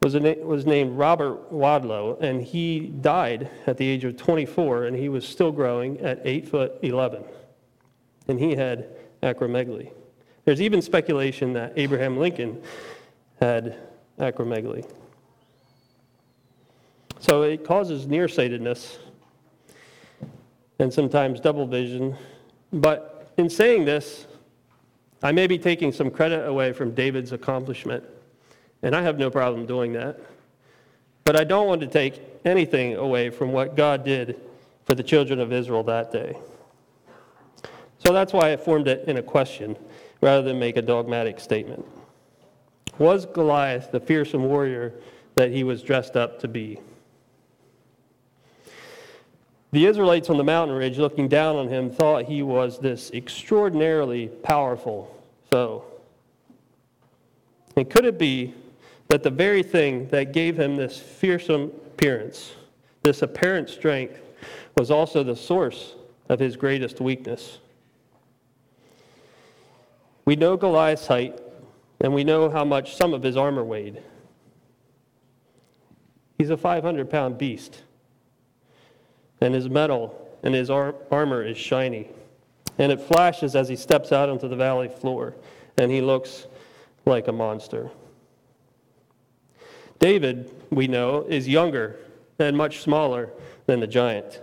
was, 0.00 0.14
was 0.14 0.66
named 0.66 0.96
Robert 0.98 1.52
Wadlow, 1.52 2.20
and 2.20 2.42
he 2.42 2.80
died 2.80 3.50
at 3.66 3.76
the 3.76 3.86
age 3.86 4.04
of 4.04 4.16
24, 4.16 4.84
and 4.84 4.96
he 4.96 5.08
was 5.08 5.26
still 5.26 5.52
growing 5.52 6.00
at 6.00 6.20
8 6.24 6.48
foot 6.48 6.72
11. 6.82 7.24
And 8.28 8.38
he 8.38 8.54
had 8.54 8.88
acromegaly. 9.22 9.92
There's 10.44 10.60
even 10.60 10.82
speculation 10.82 11.52
that 11.52 11.72
Abraham 11.76 12.16
Lincoln 12.16 12.62
had 13.40 13.76
acromegaly. 14.18 14.88
So 17.20 17.42
it 17.42 17.64
causes 17.64 18.06
nearsightedness 18.06 18.98
and 20.78 20.92
sometimes 20.92 21.40
double 21.40 21.66
vision. 21.66 22.16
But 22.72 23.32
in 23.36 23.48
saying 23.48 23.84
this, 23.84 24.26
I 25.22 25.32
may 25.32 25.46
be 25.46 25.58
taking 25.58 25.92
some 25.92 26.10
credit 26.10 26.46
away 26.46 26.72
from 26.72 26.94
David's 26.94 27.32
accomplishment, 27.32 28.04
and 28.82 28.94
I 28.96 29.02
have 29.02 29.18
no 29.18 29.30
problem 29.30 29.66
doing 29.66 29.92
that. 29.92 30.18
But 31.24 31.36
I 31.36 31.44
don't 31.44 31.68
want 31.68 31.80
to 31.82 31.86
take 31.86 32.20
anything 32.44 32.96
away 32.96 33.30
from 33.30 33.52
what 33.52 33.76
God 33.76 34.04
did 34.04 34.40
for 34.84 34.94
the 34.94 35.02
children 35.02 35.38
of 35.38 35.52
Israel 35.52 35.84
that 35.84 36.10
day. 36.10 36.36
So 37.98 38.12
that's 38.12 38.32
why 38.32 38.52
I 38.52 38.56
formed 38.56 38.88
it 38.88 39.06
in 39.06 39.18
a 39.18 39.22
question 39.22 39.76
rather 40.20 40.42
than 40.42 40.58
make 40.58 40.76
a 40.76 40.82
dogmatic 40.82 41.38
statement. 41.38 41.86
Was 42.98 43.26
Goliath 43.26 43.92
the 43.92 44.00
fearsome 44.00 44.44
warrior 44.44 44.94
that 45.36 45.50
he 45.50 45.62
was 45.62 45.82
dressed 45.82 46.16
up 46.16 46.40
to 46.40 46.48
be? 46.48 46.80
The 49.72 49.86
Israelites 49.86 50.28
on 50.28 50.36
the 50.36 50.44
mountain 50.44 50.76
ridge, 50.76 50.98
looking 50.98 51.28
down 51.28 51.56
on 51.56 51.68
him, 51.68 51.90
thought 51.90 52.26
he 52.26 52.42
was 52.42 52.78
this 52.78 53.10
extraordinarily 53.12 54.28
powerful 54.28 55.18
foe. 55.50 55.84
And 57.74 57.88
could 57.88 58.04
it 58.04 58.18
be 58.18 58.54
that 59.08 59.22
the 59.22 59.30
very 59.30 59.62
thing 59.62 60.08
that 60.08 60.32
gave 60.32 60.58
him 60.58 60.76
this 60.76 60.98
fearsome 60.98 61.72
appearance, 61.86 62.52
this 63.02 63.22
apparent 63.22 63.70
strength, 63.70 64.20
was 64.76 64.90
also 64.90 65.22
the 65.22 65.36
source 65.36 65.94
of 66.28 66.38
his 66.38 66.54
greatest 66.54 67.00
weakness? 67.00 67.58
We 70.26 70.36
know 70.36 70.58
Goliath's 70.58 71.06
height, 71.06 71.40
and 71.98 72.12
we 72.12 72.24
know 72.24 72.50
how 72.50 72.64
much 72.64 72.94
some 72.94 73.14
of 73.14 73.22
his 73.22 73.38
armor 73.38 73.64
weighed. 73.64 74.02
He's 76.36 76.50
a 76.50 76.58
500 76.58 77.08
pound 77.08 77.38
beast, 77.38 77.82
and 79.42 79.54
his 79.54 79.68
metal 79.68 80.16
and 80.44 80.54
his 80.54 80.70
ar- 80.70 80.94
armor 81.10 81.42
is 81.42 81.58
shiny. 81.58 82.08
And 82.78 82.90
it 82.90 83.00
flashes 83.00 83.54
as 83.54 83.68
he 83.68 83.76
steps 83.76 84.12
out 84.12 84.28
onto 84.28 84.48
the 84.48 84.56
valley 84.56 84.88
floor, 84.88 85.34
and 85.76 85.90
he 85.90 86.00
looks 86.00 86.46
like 87.04 87.28
a 87.28 87.32
monster. 87.32 87.90
David, 89.98 90.50
we 90.70 90.86
know, 90.86 91.26
is 91.28 91.46
younger 91.46 91.96
and 92.38 92.56
much 92.56 92.80
smaller 92.80 93.30
than 93.66 93.80
the 93.80 93.86
giant. 93.86 94.40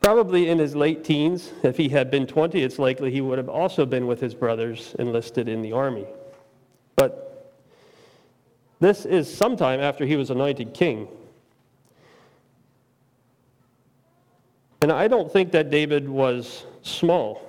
Probably 0.00 0.48
in 0.48 0.58
his 0.58 0.76
late 0.76 1.02
teens, 1.02 1.50
if 1.62 1.76
he 1.76 1.88
had 1.88 2.10
been 2.10 2.26
20, 2.26 2.62
it's 2.62 2.78
likely 2.78 3.10
he 3.10 3.20
would 3.20 3.38
have 3.38 3.48
also 3.48 3.86
been 3.86 4.06
with 4.06 4.20
his 4.20 4.34
brothers 4.34 4.94
enlisted 4.98 5.48
in 5.48 5.62
the 5.62 5.72
army. 5.72 6.06
But 6.94 7.54
this 8.80 9.06
is 9.06 9.34
sometime 9.34 9.80
after 9.80 10.04
he 10.04 10.16
was 10.16 10.30
anointed 10.30 10.74
king. 10.74 11.08
And 14.84 14.92
I 14.92 15.08
don't 15.08 15.32
think 15.32 15.50
that 15.52 15.70
David 15.70 16.06
was 16.06 16.66
small. 16.82 17.40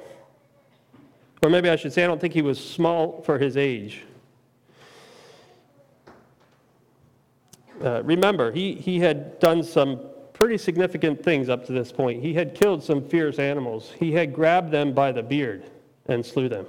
Or 1.43 1.49
maybe 1.49 1.69
I 1.69 1.75
should 1.75 1.91
say, 1.91 2.01
I 2.01 2.07
don't 2.07 2.21
think 2.21 2.33
he 2.33 2.41
was 2.41 2.57
small 2.57 3.21
for 3.23 3.37
his 3.37 3.57
age. 3.57 4.03
Uh, 7.83 8.01
remember, 8.03 8.53
he, 8.53 8.75
he 8.75 9.01
had 9.01 9.37
done 9.41 9.63
some 9.63 9.99
pretty 10.31 10.57
significant 10.57 11.21
things 11.21 11.49
up 11.49 11.65
to 11.65 11.73
this 11.73 11.91
point. 11.91 12.23
He 12.23 12.33
had 12.33 12.55
killed 12.55 12.81
some 12.81 13.05
fierce 13.05 13.37
animals, 13.37 13.91
he 13.99 14.13
had 14.13 14.33
grabbed 14.33 14.71
them 14.71 14.93
by 14.93 15.11
the 15.11 15.21
beard 15.21 15.65
and 16.05 16.25
slew 16.25 16.47
them. 16.47 16.65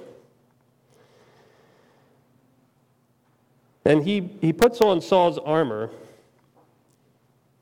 And 3.85 4.03
he, 4.03 4.31
he 4.41 4.53
puts 4.53 4.81
on 4.81 5.01
Saul's 5.01 5.39
armor, 5.39 5.91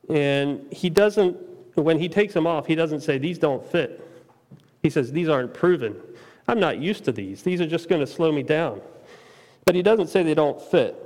and 0.09 0.73
he 0.73 0.89
doesn't, 0.89 1.37
when 1.75 1.99
he 1.99 2.09
takes 2.09 2.35
them 2.35 2.47
off, 2.47 2.67
he 2.67 2.75
doesn't 2.75 3.01
say, 3.01 3.19
These 3.19 3.39
don't 3.39 3.65
fit. 3.71 4.07
He 4.83 4.91
says, 4.91 5.13
These 5.13 5.29
aren't 5.29 5.53
proven. 5.53 5.97
I'm 6.47 6.61
not 6.61 6.79
used 6.79 7.05
to 7.05 7.13
these. 7.13 7.43
These 7.43 7.61
are 7.61 7.67
just 7.67 7.89
going 7.89 8.01
to 8.01 8.07
slow 8.07 8.31
me 8.31 8.43
down. 8.43 8.81
But 9.65 9.75
he 9.75 9.83
doesn't 9.83 10.09
say 10.09 10.23
they 10.23 10.35
don't 10.35 10.61
fit. 10.61 11.01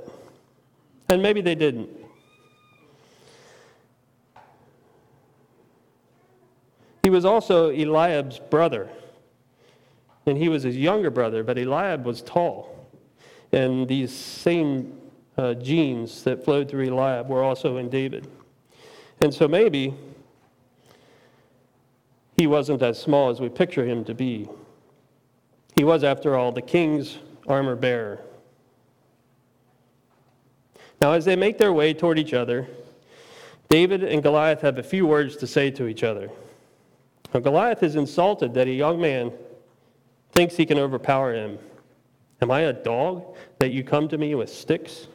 And 1.07 1.21
maybe 1.21 1.41
they 1.41 1.55
didn't. 1.55 1.89
He 7.03 7.09
was 7.09 7.25
also 7.25 7.71
Eliab's 7.71 8.39
brother. 8.39 8.89
And 10.25 10.37
he 10.37 10.49
was 10.49 10.63
his 10.63 10.77
younger 10.77 11.09
brother, 11.09 11.43
but 11.43 11.57
Eliab 11.57 12.05
was 12.05 12.21
tall. 12.21 12.87
And 13.51 13.87
these 13.87 14.13
same 14.13 14.99
uh, 15.37 15.53
genes 15.55 16.23
that 16.23 16.43
flowed 16.43 16.69
through 16.69 16.93
Eliab 16.93 17.29
were 17.29 17.41
also 17.41 17.77
in 17.77 17.89
David. 17.89 18.27
And 19.21 19.33
so 19.33 19.47
maybe 19.47 19.95
he 22.39 22.47
wasn't 22.47 22.81
as 22.81 22.97
small 22.97 23.29
as 23.29 23.41
we 23.41 23.49
picture 23.49 23.85
him 23.85 24.05
to 24.05 24.13
be. 24.13 24.47
He 25.75 25.83
was, 25.83 26.05
after 26.05 26.37
all, 26.37 26.53
the 26.53 26.61
king's 26.61 27.17
armor 27.49 27.75
bearer. 27.75 28.21
Now, 31.01 31.11
as 31.11 31.25
they 31.25 31.35
make 31.35 31.57
their 31.57 31.73
way 31.73 31.93
toward 31.93 32.17
each 32.17 32.33
other, 32.33 32.65
David 33.67 34.05
and 34.05 34.23
Goliath 34.23 34.61
have 34.61 34.77
a 34.77 34.83
few 34.83 35.05
words 35.05 35.35
to 35.35 35.47
say 35.47 35.69
to 35.71 35.87
each 35.87 36.01
other. 36.01 36.31
Now, 37.33 37.41
Goliath 37.41 37.83
is 37.83 37.97
insulted 37.97 38.53
that 38.53 38.67
a 38.67 38.73
young 38.73 39.01
man 39.01 39.33
thinks 40.31 40.55
he 40.55 40.65
can 40.65 40.79
overpower 40.79 41.33
him. 41.33 41.59
Am 42.41 42.51
I 42.51 42.61
a 42.61 42.73
dog 42.73 43.35
that 43.59 43.73
you 43.73 43.83
come 43.83 44.07
to 44.07 44.17
me 44.17 44.33
with 44.35 44.49
sticks? 44.49 45.07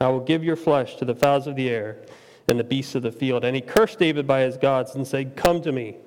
I 0.00 0.08
will 0.08 0.18
give 0.18 0.42
your 0.42 0.56
flesh 0.56 0.96
to 0.96 1.04
the 1.04 1.14
fowls 1.14 1.46
of 1.46 1.54
the 1.54 1.70
air 1.70 1.98
and 2.48 2.58
the 2.58 2.64
beasts 2.64 2.96
of 2.96 3.04
the 3.04 3.12
field. 3.12 3.44
And 3.44 3.54
he 3.54 3.62
cursed 3.62 4.00
David 4.00 4.26
by 4.26 4.40
his 4.40 4.56
gods 4.56 4.96
and 4.96 5.06
said, 5.06 5.36
Come 5.36 5.62
to 5.62 5.70
me. 5.70 5.98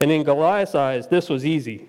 And 0.00 0.10
in 0.10 0.22
Goliath's 0.22 0.74
eyes, 0.74 1.08
this 1.08 1.28
was 1.28 1.44
easy. 1.44 1.88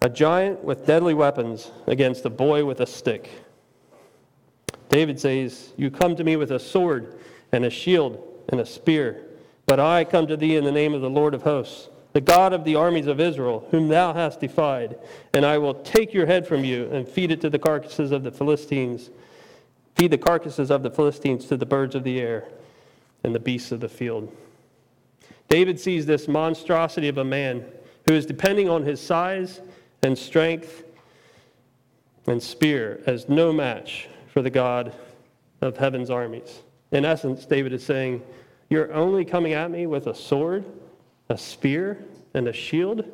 A 0.00 0.08
giant 0.08 0.62
with 0.62 0.86
deadly 0.86 1.14
weapons 1.14 1.70
against 1.86 2.24
a 2.24 2.30
boy 2.30 2.64
with 2.64 2.80
a 2.80 2.86
stick. 2.86 3.30
David 4.88 5.18
says, 5.18 5.72
You 5.76 5.90
come 5.90 6.14
to 6.16 6.24
me 6.24 6.36
with 6.36 6.52
a 6.52 6.58
sword 6.58 7.18
and 7.52 7.64
a 7.64 7.70
shield 7.70 8.22
and 8.48 8.60
a 8.60 8.66
spear, 8.66 9.24
but 9.66 9.80
I 9.80 10.04
come 10.04 10.26
to 10.28 10.36
thee 10.36 10.56
in 10.56 10.64
the 10.64 10.72
name 10.72 10.94
of 10.94 11.00
the 11.00 11.10
Lord 11.10 11.34
of 11.34 11.42
hosts, 11.42 11.88
the 12.12 12.20
God 12.20 12.52
of 12.52 12.64
the 12.64 12.76
armies 12.76 13.06
of 13.06 13.20
Israel, 13.20 13.66
whom 13.70 13.88
thou 13.88 14.14
hast 14.14 14.40
defied, 14.40 14.98
and 15.34 15.44
I 15.44 15.58
will 15.58 15.74
take 15.74 16.14
your 16.14 16.26
head 16.26 16.46
from 16.46 16.64
you 16.64 16.88
and 16.90 17.06
feed 17.06 17.30
it 17.30 17.40
to 17.42 17.50
the 17.50 17.58
carcasses 17.58 18.12
of 18.12 18.22
the 18.22 18.30
Philistines. 18.30 19.10
Feed 19.96 20.12
the 20.12 20.18
carcasses 20.18 20.70
of 20.70 20.84
the 20.84 20.90
Philistines 20.90 21.46
to 21.46 21.56
the 21.56 21.66
birds 21.66 21.94
of 21.94 22.04
the 22.04 22.20
air 22.20 22.46
and 23.24 23.34
the 23.34 23.40
beasts 23.40 23.72
of 23.72 23.80
the 23.80 23.88
field. 23.88 24.32
David 25.48 25.80
sees 25.80 26.06
this 26.06 26.28
monstrosity 26.28 27.08
of 27.08 27.18
a 27.18 27.24
man 27.24 27.64
who 28.06 28.14
is 28.14 28.26
depending 28.26 28.68
on 28.68 28.84
his 28.84 29.00
size 29.00 29.60
and 30.02 30.16
strength 30.16 30.84
and 32.26 32.42
spear 32.42 33.00
as 33.06 33.28
no 33.28 33.52
match 33.52 34.08
for 34.28 34.42
the 34.42 34.50
God 34.50 34.94
of 35.60 35.76
heaven's 35.76 36.10
armies. 36.10 36.60
In 36.92 37.04
essence, 37.04 37.46
David 37.46 37.72
is 37.72 37.84
saying, 37.84 38.22
You're 38.68 38.92
only 38.92 39.24
coming 39.24 39.52
at 39.54 39.70
me 39.70 39.86
with 39.86 40.06
a 40.06 40.14
sword, 40.14 40.64
a 41.28 41.38
spear, 41.38 42.04
and 42.34 42.48
a 42.48 42.52
shield, 42.52 43.04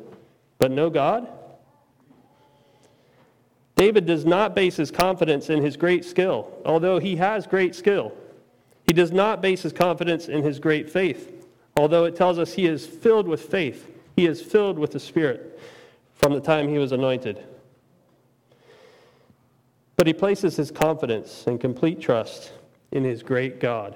but 0.59 0.71
no 0.71 0.89
God? 0.89 1.27
David 3.75 4.05
does 4.05 4.25
not 4.25 4.55
base 4.55 4.77
his 4.77 4.91
confidence 4.91 5.49
in 5.49 5.61
his 5.61 5.75
great 5.75 6.05
skill, 6.05 6.51
although 6.65 6.99
he 6.99 7.17
has 7.17 7.45
great 7.45 7.75
skill. 7.75 8.13
He 8.85 8.93
does 8.93 9.11
not 9.11 9.41
base 9.41 9.63
his 9.63 9.73
confidence 9.73 10.27
in 10.29 10.43
his 10.43 10.59
great 10.59 10.89
faith, 10.89 11.34
although 11.77 12.05
it 12.05 12.15
tells 12.15 12.39
us 12.39 12.53
he 12.53 12.65
is 12.65 12.85
filled 12.85 13.27
with 13.27 13.41
faith. 13.41 13.91
He 14.15 14.25
is 14.27 14.41
filled 14.41 14.79
with 14.79 14.91
the 14.91 14.99
Spirit 14.99 15.59
from 16.13 16.33
the 16.33 16.39
time 16.39 16.69
he 16.69 16.77
was 16.77 16.91
anointed. 16.91 17.43
But 19.97 20.07
he 20.07 20.13
places 20.13 20.55
his 20.55 20.71
confidence 20.71 21.45
and 21.47 21.59
complete 21.59 22.01
trust 22.01 22.51
in 22.91 23.03
his 23.03 23.23
great 23.23 23.59
God. 23.59 23.95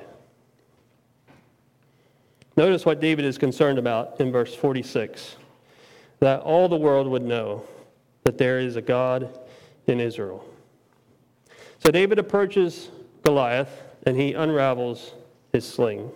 Notice 2.57 2.85
what 2.85 2.99
David 2.99 3.25
is 3.25 3.37
concerned 3.37 3.79
about 3.79 4.19
in 4.19 4.31
verse 4.31 4.53
46 4.53 5.37
that 6.19 6.41
all 6.41 6.67
the 6.67 6.75
world 6.75 7.07
would 7.07 7.23
know 7.23 7.63
that 8.23 8.37
there 8.37 8.59
is 8.59 8.75
a 8.75 8.81
God 8.81 9.39
in 9.87 10.01
Israel. 10.01 10.43
So 11.79 11.91
David 11.91 12.19
approaches 12.19 12.89
Goliath 13.23 13.81
and 14.05 14.19
he 14.19 14.33
unravels 14.33 15.13
his 15.53 15.65
sling. 15.65 16.11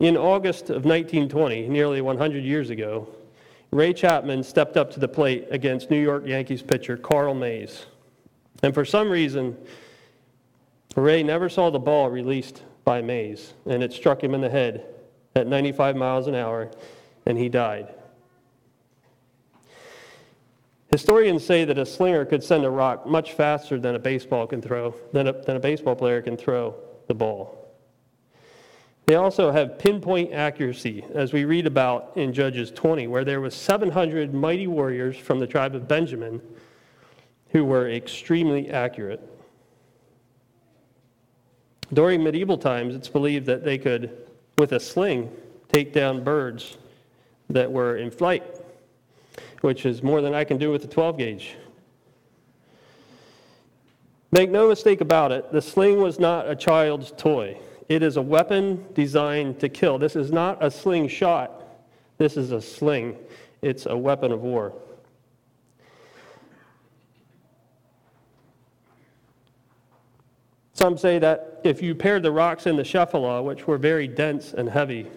In 0.00 0.16
August 0.16 0.70
of 0.70 0.84
1920, 0.84 1.68
nearly 1.68 2.00
100 2.00 2.44
years 2.44 2.70
ago, 2.70 3.08
Ray 3.72 3.92
Chapman 3.92 4.44
stepped 4.44 4.76
up 4.76 4.92
to 4.92 5.00
the 5.00 5.08
plate 5.08 5.48
against 5.50 5.90
New 5.90 6.00
York 6.00 6.24
Yankees 6.24 6.62
pitcher 6.62 6.96
Carl 6.96 7.34
Mays. 7.34 7.86
And 8.62 8.72
for 8.72 8.84
some 8.84 9.10
reason, 9.10 9.56
Ray 10.94 11.22
never 11.22 11.48
saw 11.48 11.70
the 11.70 11.80
ball 11.80 12.10
released 12.10 12.62
by 12.84 13.02
Mays, 13.02 13.54
and 13.66 13.82
it 13.82 13.92
struck 13.92 14.22
him 14.22 14.34
in 14.34 14.40
the 14.40 14.48
head 14.48 14.86
at 15.34 15.46
95 15.46 15.96
miles 15.96 16.28
an 16.28 16.34
hour, 16.34 16.70
and 17.26 17.36
he 17.36 17.48
died. 17.48 17.92
Historians 20.90 21.44
say 21.44 21.64
that 21.64 21.76
a 21.76 21.84
slinger 21.84 22.24
could 22.24 22.42
send 22.42 22.64
a 22.64 22.70
rock 22.70 23.04
much 23.04 23.32
faster 23.32 23.78
than 23.78 23.94
a 23.94 23.98
baseball 23.98 24.46
can 24.46 24.62
throw, 24.62 24.94
than 25.12 25.26
a, 25.26 25.32
than 25.32 25.56
a 25.56 25.60
baseball 25.60 25.94
player 25.94 26.22
can 26.22 26.36
throw 26.36 26.74
the 27.08 27.14
ball. 27.14 27.57
They 29.08 29.14
also 29.14 29.50
have 29.50 29.78
pinpoint 29.78 30.34
accuracy, 30.34 31.02
as 31.14 31.32
we 31.32 31.46
read 31.46 31.66
about 31.66 32.12
in 32.14 32.34
Judges 32.34 32.70
20, 32.70 33.06
where 33.06 33.24
there 33.24 33.40
was 33.40 33.54
700 33.54 34.34
mighty 34.34 34.66
warriors 34.66 35.16
from 35.16 35.38
the 35.38 35.46
tribe 35.46 35.74
of 35.74 35.88
Benjamin 35.88 36.42
who 37.48 37.64
were 37.64 37.88
extremely 37.88 38.68
accurate. 38.68 39.26
During 41.90 42.22
medieval 42.22 42.58
times, 42.58 42.94
it's 42.94 43.08
believed 43.08 43.46
that 43.46 43.64
they 43.64 43.78
could, 43.78 44.26
with 44.58 44.72
a 44.72 44.80
sling, 44.80 45.32
take 45.72 45.94
down 45.94 46.22
birds 46.22 46.76
that 47.48 47.72
were 47.72 47.96
in 47.96 48.10
flight 48.10 48.44
which 49.60 49.86
is 49.86 50.02
more 50.02 50.20
than 50.20 50.34
I 50.34 50.44
can 50.44 50.58
do 50.58 50.70
with 50.70 50.82
the 50.82 50.88
12 50.88 51.18
gauge. 51.18 51.56
Make 54.30 54.50
no 54.50 54.68
mistake 54.68 55.00
about 55.00 55.32
it, 55.32 55.50
the 55.52 55.62
sling 55.62 56.00
was 56.00 56.18
not 56.18 56.48
a 56.48 56.54
child's 56.54 57.12
toy. 57.16 57.58
It 57.88 58.02
is 58.02 58.16
a 58.16 58.22
weapon 58.22 58.84
designed 58.94 59.60
to 59.60 59.68
kill. 59.68 59.98
This 59.98 60.14
is 60.14 60.30
not 60.30 60.62
a 60.62 60.70
slingshot, 60.70 61.64
this 62.18 62.36
is 62.36 62.52
a 62.52 62.60
sling. 62.60 63.16
It's 63.60 63.86
a 63.86 63.96
weapon 63.96 64.30
of 64.30 64.42
war. 64.42 64.72
Some 70.74 70.96
say 70.96 71.18
that 71.18 71.60
if 71.64 71.82
you 71.82 71.94
paired 71.94 72.22
the 72.22 72.30
rocks 72.30 72.66
in 72.66 72.76
the 72.76 72.84
Shephelah, 72.84 73.42
which 73.42 73.66
were 73.66 73.78
very 73.78 74.06
dense 74.06 74.54
and 74.54 74.68
heavy, 74.68 75.08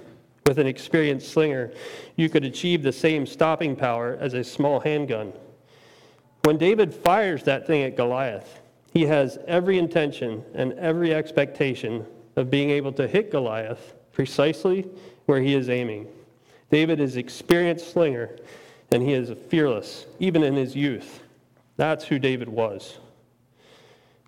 with 0.47 0.57
an 0.57 0.65
experienced 0.65 1.29
slinger, 1.29 1.71
you 2.15 2.29
could 2.29 2.43
achieve 2.43 2.81
the 2.81 2.91
same 2.91 3.27
stopping 3.27 3.75
power 3.75 4.17
as 4.19 4.33
a 4.33 4.43
small 4.43 4.79
handgun. 4.79 5.31
When 6.43 6.57
David 6.57 6.91
fires 6.91 7.43
that 7.43 7.67
thing 7.67 7.83
at 7.83 7.95
Goliath, 7.95 8.59
he 8.91 9.05
has 9.05 9.37
every 9.47 9.77
intention 9.77 10.43
and 10.55 10.73
every 10.73 11.13
expectation 11.13 12.07
of 12.35 12.49
being 12.49 12.69
able 12.69 12.91
to 12.93 13.07
hit 13.07 13.31
Goliath 13.31 13.93
precisely 14.13 14.87
where 15.25 15.41
he 15.41 15.55
is 15.55 15.69
aiming. 15.69 16.07
David 16.69 16.99
is 16.99 17.15
an 17.15 17.19
experienced 17.19 17.91
slinger 17.91 18.37
and 18.91 19.01
he 19.01 19.13
is 19.13 19.31
fearless, 19.49 20.05
even 20.19 20.43
in 20.43 20.55
his 20.55 20.75
youth. 20.75 21.21
That's 21.77 22.05
who 22.05 22.19
David 22.19 22.49
was. 22.49 22.99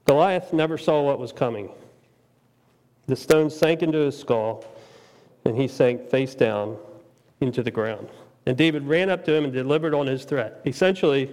Goliath 0.06 0.54
never 0.54 0.78
saw 0.78 1.02
what 1.02 1.20
was 1.20 1.32
coming. 1.32 1.70
The 3.08 3.16
stone 3.16 3.50
sank 3.50 3.84
into 3.84 3.98
his 4.00 4.18
skull, 4.18 4.66
and 5.46 5.58
he 5.58 5.68
sank 5.68 6.10
face 6.10 6.36
down 6.36 6.78
into 7.42 7.62
the 7.62 7.72
ground. 7.72 8.10
And 8.46 8.58
David 8.58 8.86
ran 8.86 9.10
up 9.10 9.26
to 9.26 9.34
him 9.34 9.44
and 9.44 9.54
delivered 9.54 9.94
on 9.94 10.08
his 10.08 10.24
threat. 10.24 10.62
Essentially, 10.66 11.30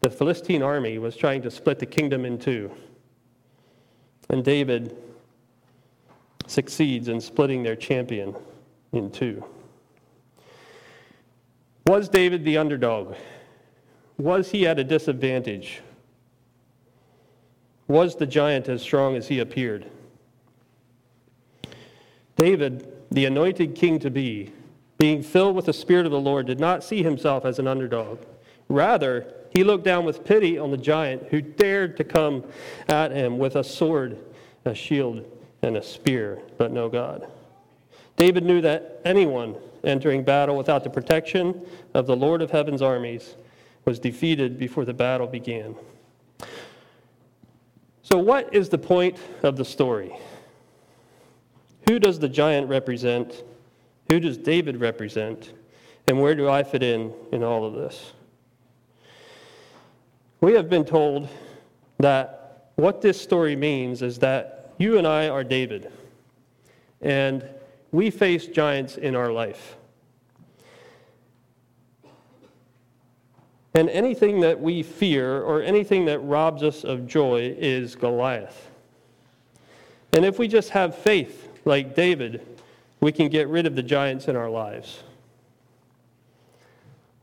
the 0.00 0.10
Philistine 0.10 0.62
army 0.62 0.98
was 0.98 1.16
trying 1.16 1.42
to 1.42 1.50
split 1.50 1.78
the 1.78 1.86
kingdom 1.86 2.24
in 2.24 2.38
two. 2.38 2.70
And 4.28 4.44
David 4.44 4.96
succeeds 6.46 7.08
in 7.08 7.20
splitting 7.20 7.62
their 7.62 7.76
champion 7.76 8.34
in 8.92 9.10
two. 9.10 9.44
Was 11.86 12.08
David 12.08 12.44
the 12.44 12.58
underdog? 12.58 13.14
Was 14.18 14.50
he 14.50 14.66
at 14.66 14.78
a 14.78 14.84
disadvantage? 14.84 15.80
Was 17.88 18.16
the 18.16 18.26
giant 18.26 18.68
as 18.68 18.82
strong 18.82 19.16
as 19.16 19.28
he 19.28 19.40
appeared? 19.40 19.90
David 22.36 22.92
the 23.12 23.26
anointed 23.26 23.74
king 23.74 23.98
to 23.98 24.10
be, 24.10 24.50
being 24.96 25.22
filled 25.22 25.54
with 25.54 25.66
the 25.66 25.72
Spirit 25.72 26.06
of 26.06 26.12
the 26.12 26.20
Lord, 26.20 26.46
did 26.46 26.58
not 26.58 26.82
see 26.82 27.02
himself 27.02 27.44
as 27.44 27.58
an 27.58 27.66
underdog. 27.66 28.20
Rather, 28.68 29.34
he 29.50 29.62
looked 29.62 29.84
down 29.84 30.06
with 30.06 30.24
pity 30.24 30.58
on 30.58 30.70
the 30.70 30.78
giant 30.78 31.24
who 31.30 31.42
dared 31.42 31.96
to 31.98 32.04
come 32.04 32.44
at 32.88 33.12
him 33.12 33.36
with 33.36 33.56
a 33.56 33.64
sword, 33.64 34.18
a 34.64 34.74
shield, 34.74 35.26
and 35.62 35.76
a 35.76 35.82
spear, 35.82 36.40
but 36.58 36.72
no 36.72 36.88
God. 36.88 37.28
David 38.16 38.44
knew 38.44 38.60
that 38.60 39.00
anyone 39.04 39.56
entering 39.84 40.22
battle 40.22 40.56
without 40.56 40.84
the 40.84 40.90
protection 40.90 41.64
of 41.94 42.06
the 42.06 42.16
Lord 42.16 42.42
of 42.42 42.50
heaven's 42.50 42.82
armies 42.82 43.36
was 43.84 43.98
defeated 43.98 44.58
before 44.58 44.84
the 44.84 44.94
battle 44.94 45.26
began. 45.26 45.74
So, 48.02 48.18
what 48.18 48.52
is 48.54 48.68
the 48.68 48.78
point 48.78 49.18
of 49.42 49.56
the 49.56 49.64
story? 49.64 50.16
Who 51.88 51.98
does 51.98 52.18
the 52.18 52.28
giant 52.28 52.68
represent? 52.68 53.42
Who 54.08 54.20
does 54.20 54.36
David 54.36 54.80
represent? 54.80 55.52
And 56.06 56.20
where 56.20 56.34
do 56.34 56.48
I 56.48 56.62
fit 56.62 56.82
in 56.82 57.12
in 57.32 57.42
all 57.42 57.64
of 57.64 57.74
this? 57.74 58.12
We 60.40 60.54
have 60.54 60.68
been 60.68 60.84
told 60.84 61.28
that 61.98 62.72
what 62.74 63.00
this 63.00 63.20
story 63.20 63.54
means 63.54 64.02
is 64.02 64.18
that 64.18 64.61
you 64.78 64.98
and 64.98 65.06
I 65.06 65.28
are 65.28 65.44
David, 65.44 65.90
and 67.00 67.44
we 67.90 68.10
face 68.10 68.46
giants 68.46 68.96
in 68.96 69.14
our 69.14 69.32
life. 69.32 69.76
And 73.74 73.88
anything 73.88 74.40
that 74.40 74.60
we 74.60 74.82
fear 74.82 75.40
or 75.40 75.62
anything 75.62 76.04
that 76.06 76.18
robs 76.20 76.62
us 76.62 76.84
of 76.84 77.06
joy 77.06 77.54
is 77.58 77.96
Goliath. 77.96 78.70
And 80.12 80.24
if 80.26 80.38
we 80.38 80.46
just 80.46 80.70
have 80.70 80.94
faith 80.94 81.48
like 81.64 81.94
David, 81.94 82.46
we 83.00 83.12
can 83.12 83.28
get 83.28 83.48
rid 83.48 83.66
of 83.66 83.74
the 83.74 83.82
giants 83.82 84.28
in 84.28 84.36
our 84.36 84.50
lives. 84.50 85.02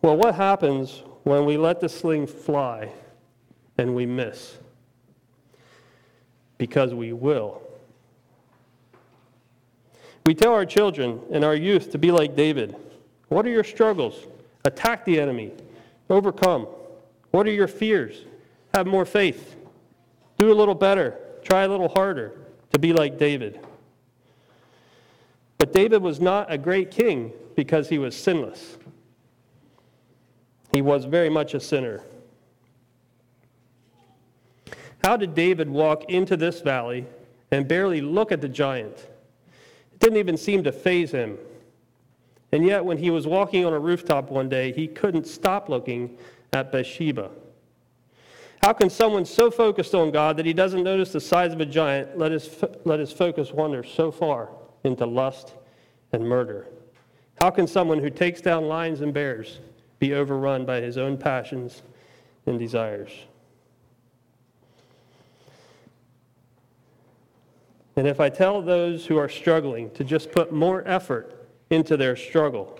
Well, 0.01 0.17
what 0.17 0.35
happens 0.35 1.03
when 1.23 1.45
we 1.45 1.57
let 1.57 1.81
the 1.81 1.89
sling 1.89 2.25
fly 2.25 2.89
and 3.77 3.93
we 3.93 4.05
miss? 4.05 4.57
Because 6.59 6.93
we 6.93 7.11
will. 7.13 7.63
We 10.27 10.35
tell 10.35 10.53
our 10.53 10.65
children 10.65 11.19
and 11.31 11.43
our 11.43 11.55
youth 11.55 11.91
to 11.93 11.97
be 11.97 12.11
like 12.11 12.35
David. 12.35 12.75
What 13.29 13.47
are 13.47 13.49
your 13.49 13.63
struggles? 13.63 14.27
Attack 14.63 15.05
the 15.05 15.19
enemy, 15.19 15.53
overcome. 16.07 16.67
What 17.31 17.47
are 17.47 17.51
your 17.51 17.67
fears? 17.67 18.25
Have 18.75 18.85
more 18.85 19.05
faith. 19.05 19.55
Do 20.37 20.51
a 20.51 20.53
little 20.53 20.75
better. 20.75 21.17
Try 21.43 21.63
a 21.63 21.67
little 21.67 21.89
harder 21.89 22.33
to 22.71 22.79
be 22.79 22.93
like 22.93 23.17
David. 23.17 23.59
But 25.57 25.73
David 25.73 26.01
was 26.01 26.19
not 26.19 26.51
a 26.51 26.57
great 26.57 26.91
king 26.91 27.31
because 27.55 27.89
he 27.89 27.97
was 27.97 28.15
sinless. 28.15 28.77
He 30.71 30.81
was 30.81 31.05
very 31.05 31.29
much 31.29 31.53
a 31.53 31.59
sinner. 31.59 32.03
How 35.03 35.17
did 35.17 35.33
David 35.33 35.69
walk 35.69 36.09
into 36.09 36.35
this 36.35 36.62
valley 36.62 37.05
and 37.51 37.67
barely 37.67 38.01
look 38.01 38.31
at 38.31 38.41
the 38.41 38.49
giant? 38.49 38.97
It 39.93 39.99
didn't 39.99 40.17
even 40.17 40.38
seem 40.38 40.63
to 40.63 40.71
faze 40.71 41.12
him. 41.12 41.38
And 42.51 42.65
yet, 42.65 42.83
when 42.83 42.97
he 42.97 43.09
was 43.09 43.27
walking 43.27 43.65
on 43.65 43.73
a 43.73 43.79
rooftop 43.79 44.31
one 44.31 44.49
day, 44.49 44.71
he 44.71 44.88
couldn't 44.88 45.27
stop 45.27 45.69
looking 45.69 46.17
at 46.51 46.71
Bathsheba. 46.71 47.29
How 48.62 48.73
can 48.73 48.89
someone 48.89 49.23
so 49.23 49.49
focused 49.49 49.95
on 49.95 50.12
God 50.12 50.35
that 50.38 50.45
he 50.45 50.53
doesn't 50.53 50.83
notice 50.83 51.13
the 51.13 51.21
size 51.21 51.53
of 51.53 51.62
a 51.62 51.65
giant 51.65 52.17
let 52.17 52.31
his, 52.31 52.63
let 52.83 52.99
his 52.99 53.13
focus 53.13 53.51
wander 53.51 53.83
so 53.83 54.12
far 54.12 54.49
into 54.83 55.05
lust 55.05 55.53
and 56.12 56.27
murder? 56.27 56.67
How 57.39 57.51
can 57.51 57.67
someone 57.67 57.99
who 57.99 58.09
takes 58.09 58.41
down 58.41 58.67
lions 58.67 58.99
and 58.99 59.13
bears 59.13 59.59
be 59.99 60.13
overrun 60.13 60.65
by 60.65 60.81
his 60.81 60.97
own 60.97 61.17
passions 61.17 61.83
and 62.45 62.59
desires? 62.59 63.12
And 67.99 68.07
if 68.07 68.21
I 68.21 68.29
tell 68.29 68.62
those 68.62 69.05
who 69.05 69.17
are 69.17 69.27
struggling 69.27 69.91
to 69.91 70.05
just 70.05 70.31
put 70.31 70.53
more 70.53 70.88
effort 70.88 71.49
into 71.69 71.97
their 71.97 72.15
struggle, 72.15 72.79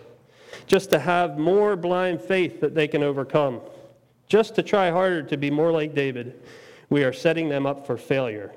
just 0.66 0.92
to 0.92 1.00
have 1.00 1.38
more 1.38 1.76
blind 1.76 2.22
faith 2.22 2.62
that 2.62 2.74
they 2.74 2.88
can 2.88 3.04
overcome, 3.04 3.60
just 4.30 4.56
to 4.56 4.64
try 4.64 4.90
harder 4.90 5.22
to 5.24 5.36
be 5.36 5.52
more 5.52 5.74
like 5.74 5.94
David, 5.94 6.42
we 6.90 7.04
are 7.04 7.12
setting 7.12 7.50
them 7.50 7.66
up 7.66 7.86
for 7.86 7.98
failure, 7.98 8.54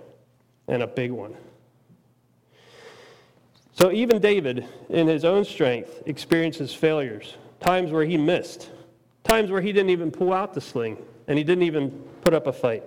and 0.68 0.85
a 0.85 0.87
big 0.87 1.11
one. 1.11 1.35
So 3.72 3.90
even 3.90 4.20
David, 4.20 4.64
in 4.88 5.09
his 5.09 5.25
own 5.25 5.44
strength, 5.44 6.05
experiences 6.07 6.72
failures, 6.72 7.35
times 7.59 7.90
where 7.90 8.05
he 8.05 8.16
missed, 8.16 8.70
times 9.25 9.51
where 9.51 9.62
he 9.62 9.72
didn't 9.72 9.90
even 9.90 10.12
pull 10.12 10.33
out 10.33 10.55
the 10.55 10.61
sling, 10.61 10.96
and 11.27 11.37
he 11.37 11.42
didn't 11.42 11.64
even 11.64 11.90
put 12.20 12.35
up 12.35 12.46
a 12.46 12.53
fight, 12.53 12.85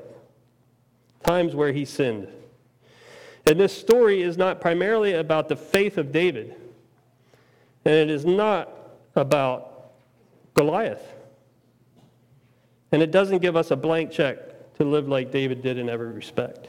times 1.25 1.53
where 1.53 1.73
he 1.73 1.83
sinned. 1.83 2.29
And 3.47 3.59
this 3.59 3.77
story 3.77 4.21
is 4.23 4.37
not 4.37 4.59
primarily 4.59 5.13
about 5.13 5.49
the 5.49 5.55
faith 5.55 5.97
of 5.97 6.11
David, 6.11 6.55
and 7.85 7.93
it 7.93 8.09
is 8.09 8.25
not 8.25 8.71
about 9.15 9.91
Goliath. 10.55 11.03
And 12.91 13.03
it 13.03 13.11
doesn't 13.11 13.39
give 13.39 13.55
us 13.55 13.71
a 13.71 13.75
blank 13.75 14.11
check 14.11 14.73
to 14.77 14.83
live 14.83 15.07
like 15.07 15.31
David 15.31 15.61
did 15.61 15.77
in 15.77 15.89
every 15.89 16.11
respect. 16.11 16.67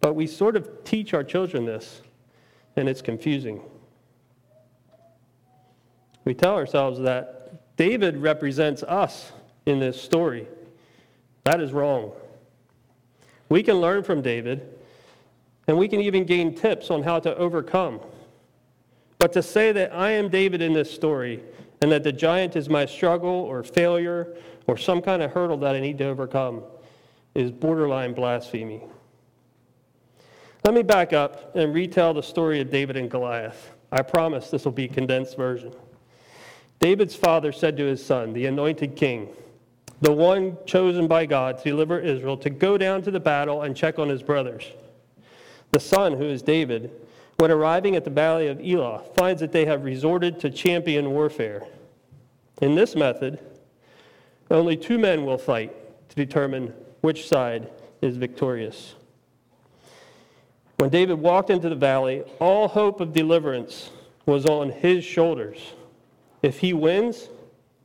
But 0.00 0.14
we 0.14 0.26
sort 0.26 0.56
of 0.56 0.84
teach 0.84 1.12
our 1.12 1.24
children 1.24 1.66
this, 1.66 2.00
and 2.76 2.88
it's 2.88 3.02
confusing. 3.02 3.60
We 6.24 6.34
tell 6.34 6.54
ourselves 6.54 7.00
that 7.00 7.76
David 7.76 8.16
represents 8.16 8.82
us 8.82 9.32
in 9.66 9.78
this 9.78 10.00
story. 10.00 10.46
That 11.44 11.60
is 11.60 11.72
wrong. 11.72 12.12
We 13.48 13.62
can 13.62 13.76
learn 13.76 14.02
from 14.02 14.22
David, 14.22 14.77
and 15.68 15.76
we 15.78 15.86
can 15.86 16.00
even 16.00 16.24
gain 16.24 16.54
tips 16.54 16.90
on 16.90 17.02
how 17.02 17.20
to 17.20 17.36
overcome. 17.36 18.00
But 19.18 19.32
to 19.34 19.42
say 19.42 19.70
that 19.72 19.94
I 19.94 20.12
am 20.12 20.30
David 20.30 20.62
in 20.62 20.72
this 20.72 20.90
story 20.90 21.42
and 21.82 21.92
that 21.92 22.02
the 22.02 22.12
giant 22.12 22.56
is 22.56 22.68
my 22.68 22.86
struggle 22.86 23.30
or 23.30 23.62
failure 23.62 24.34
or 24.66 24.76
some 24.76 25.02
kind 25.02 25.22
of 25.22 25.30
hurdle 25.30 25.58
that 25.58 25.76
I 25.76 25.80
need 25.80 25.98
to 25.98 26.06
overcome 26.06 26.62
is 27.34 27.50
borderline 27.50 28.14
blasphemy. 28.14 28.82
Let 30.64 30.74
me 30.74 30.82
back 30.82 31.12
up 31.12 31.54
and 31.54 31.74
retell 31.74 32.14
the 32.14 32.22
story 32.22 32.60
of 32.60 32.70
David 32.70 32.96
and 32.96 33.10
Goliath. 33.10 33.72
I 33.92 34.02
promise 34.02 34.50
this 34.50 34.64
will 34.64 34.72
be 34.72 34.84
a 34.84 34.88
condensed 34.88 35.36
version. 35.36 35.72
David's 36.80 37.14
father 37.14 37.52
said 37.52 37.76
to 37.76 37.84
his 37.84 38.04
son, 38.04 38.32
the 38.32 38.46
anointed 38.46 38.96
king, 38.96 39.28
the 40.00 40.12
one 40.12 40.56
chosen 40.64 41.08
by 41.08 41.26
God 41.26 41.58
to 41.58 41.64
deliver 41.64 41.98
Israel, 41.98 42.36
to 42.38 42.50
go 42.50 42.78
down 42.78 43.02
to 43.02 43.10
the 43.10 43.20
battle 43.20 43.62
and 43.62 43.76
check 43.76 43.98
on 43.98 44.08
his 44.08 44.22
brothers. 44.22 44.64
The 45.70 45.80
son, 45.80 46.14
who 46.14 46.24
is 46.24 46.42
David, 46.42 46.90
when 47.36 47.50
arriving 47.50 47.94
at 47.94 48.04
the 48.04 48.10
valley 48.10 48.48
of 48.48 48.60
Elah, 48.60 49.02
finds 49.14 49.40
that 49.40 49.52
they 49.52 49.64
have 49.64 49.84
resorted 49.84 50.40
to 50.40 50.50
champion 50.50 51.10
warfare. 51.10 51.62
In 52.60 52.74
this 52.74 52.96
method, 52.96 53.38
only 54.50 54.76
two 54.76 54.98
men 54.98 55.24
will 55.24 55.38
fight 55.38 55.74
to 56.08 56.16
determine 56.16 56.72
which 57.00 57.28
side 57.28 57.68
is 58.00 58.16
victorious. 58.16 58.94
When 60.78 60.90
David 60.90 61.18
walked 61.20 61.50
into 61.50 61.68
the 61.68 61.74
valley, 61.74 62.22
all 62.40 62.68
hope 62.68 63.00
of 63.00 63.12
deliverance 63.12 63.90
was 64.26 64.46
on 64.46 64.70
his 64.70 65.04
shoulders. 65.04 65.58
If 66.42 66.58
he 66.60 66.72
wins, 66.72 67.28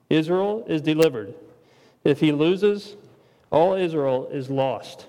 Israel 0.09 0.63
is 0.67 0.81
delivered. 0.81 1.33
If 2.03 2.19
he 2.19 2.31
loses, 2.31 2.95
all 3.51 3.73
Israel 3.73 4.29
is 4.31 4.49
lost. 4.49 5.07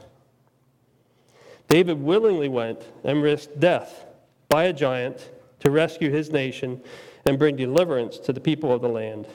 David 1.75 2.01
willingly 2.01 2.49
went 2.49 2.85
and 3.03 3.21
risked 3.21 3.59
death 3.59 4.07
by 4.49 4.67
a 4.67 4.73
giant 4.73 5.31
to 5.59 5.73
rescue 5.73 6.09
his 6.09 6.31
nation 6.31 6.81
and 7.27 7.37
bring 7.37 7.57
deliverance 7.57 8.17
to 8.19 8.33
the 8.33 8.39
people 8.39 8.73
of 8.73 8.81
the 8.81 8.89
land. 8.89 9.27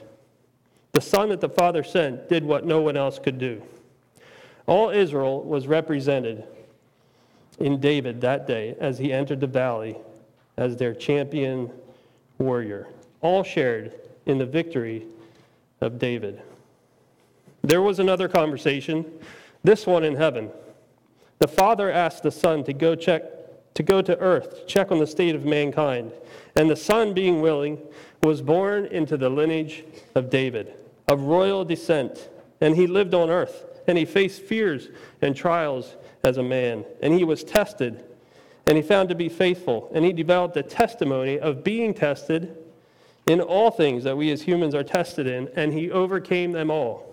The 0.94 1.02
son 1.02 1.28
that 1.28 1.42
the 1.42 1.50
Father 1.50 1.84
sent 1.84 2.30
did 2.30 2.46
what 2.46 2.66
no 2.66 2.80
one 2.80 2.96
else 2.96 3.20
could 3.20 3.40
do. 3.40 3.62
All 4.68 4.90
Israel 4.90 5.44
was 5.44 5.68
represented 5.68 6.46
in 7.60 7.82
David 7.82 8.22
that 8.22 8.48
day 8.48 8.74
as 8.80 8.98
he 8.98 9.12
entered 9.12 9.42
the 9.42 9.46
valley 9.46 9.98
as 10.56 10.78
their 10.78 10.94
champion 10.94 11.70
warrior. 12.38 12.88
All 13.20 13.44
shared 13.44 13.94
in 14.28 14.38
the 14.38 14.46
victory 14.46 15.06
of 15.82 16.00
David. 16.00 16.42
There 17.64 17.82
was 17.82 18.00
another 18.00 18.30
conversation, 18.30 19.06
this 19.62 19.86
one 19.86 20.06
in 20.06 20.16
heaven. 20.16 20.50
The 21.40 21.48
Father 21.48 21.92
asked 21.92 22.24
the 22.24 22.32
Son 22.32 22.64
to 22.66 22.74
go 22.74 22.96
check 22.96 23.24
to 23.76 23.84
go 23.84 24.02
to 24.02 24.18
earth, 24.20 24.60
to 24.60 24.66
check 24.66 24.92
on 24.92 25.00
the 25.00 25.08
state 25.08 25.36
of 25.36 25.46
mankind. 25.46 26.12
And 26.56 26.70
the 26.70 26.76
Son, 26.76 27.14
being 27.14 27.42
willing, 27.42 27.80
was 28.22 28.42
born 28.42 28.86
into 28.88 29.16
the 29.16 29.30
lineage 29.30 29.86
of 30.16 30.30
David 30.30 30.74
of 31.10 31.22
royal 31.24 31.66
descent, 31.66 32.30
and 32.62 32.76
he 32.76 32.86
lived 32.86 33.14
on 33.14 33.30
earth, 33.30 33.66
and 33.88 33.98
he 33.98 34.06
faced 34.06 34.44
fears 34.44 34.90
and 35.22 35.36
trials 35.36 35.96
as 36.24 36.38
a 36.38 36.44
man, 36.44 36.86
and 37.02 37.14
he 37.14 37.24
was 37.24 37.44
tested, 37.44 38.04
and 38.68 38.78
he 38.78 38.84
found 38.84 39.10
to 39.10 39.16
be 39.16 39.28
faithful, 39.28 39.90
and 39.94 40.06
he 40.06 40.14
developed 40.14 40.56
a 40.56 40.62
testimony 40.64 41.40
of 41.40 41.64
being 41.64 41.94
tested 41.94 42.56
in 43.26 43.42
all 43.42 43.72
things 43.72 44.04
that 44.04 44.16
we 44.16 44.32
as 44.32 44.44
humans 44.44 44.76
are 44.76 44.84
tested 44.84 45.26
in, 45.26 45.50
and 45.56 45.74
he 45.74 45.90
overcame 45.90 46.52
them 46.52 46.70
all. 46.70 47.12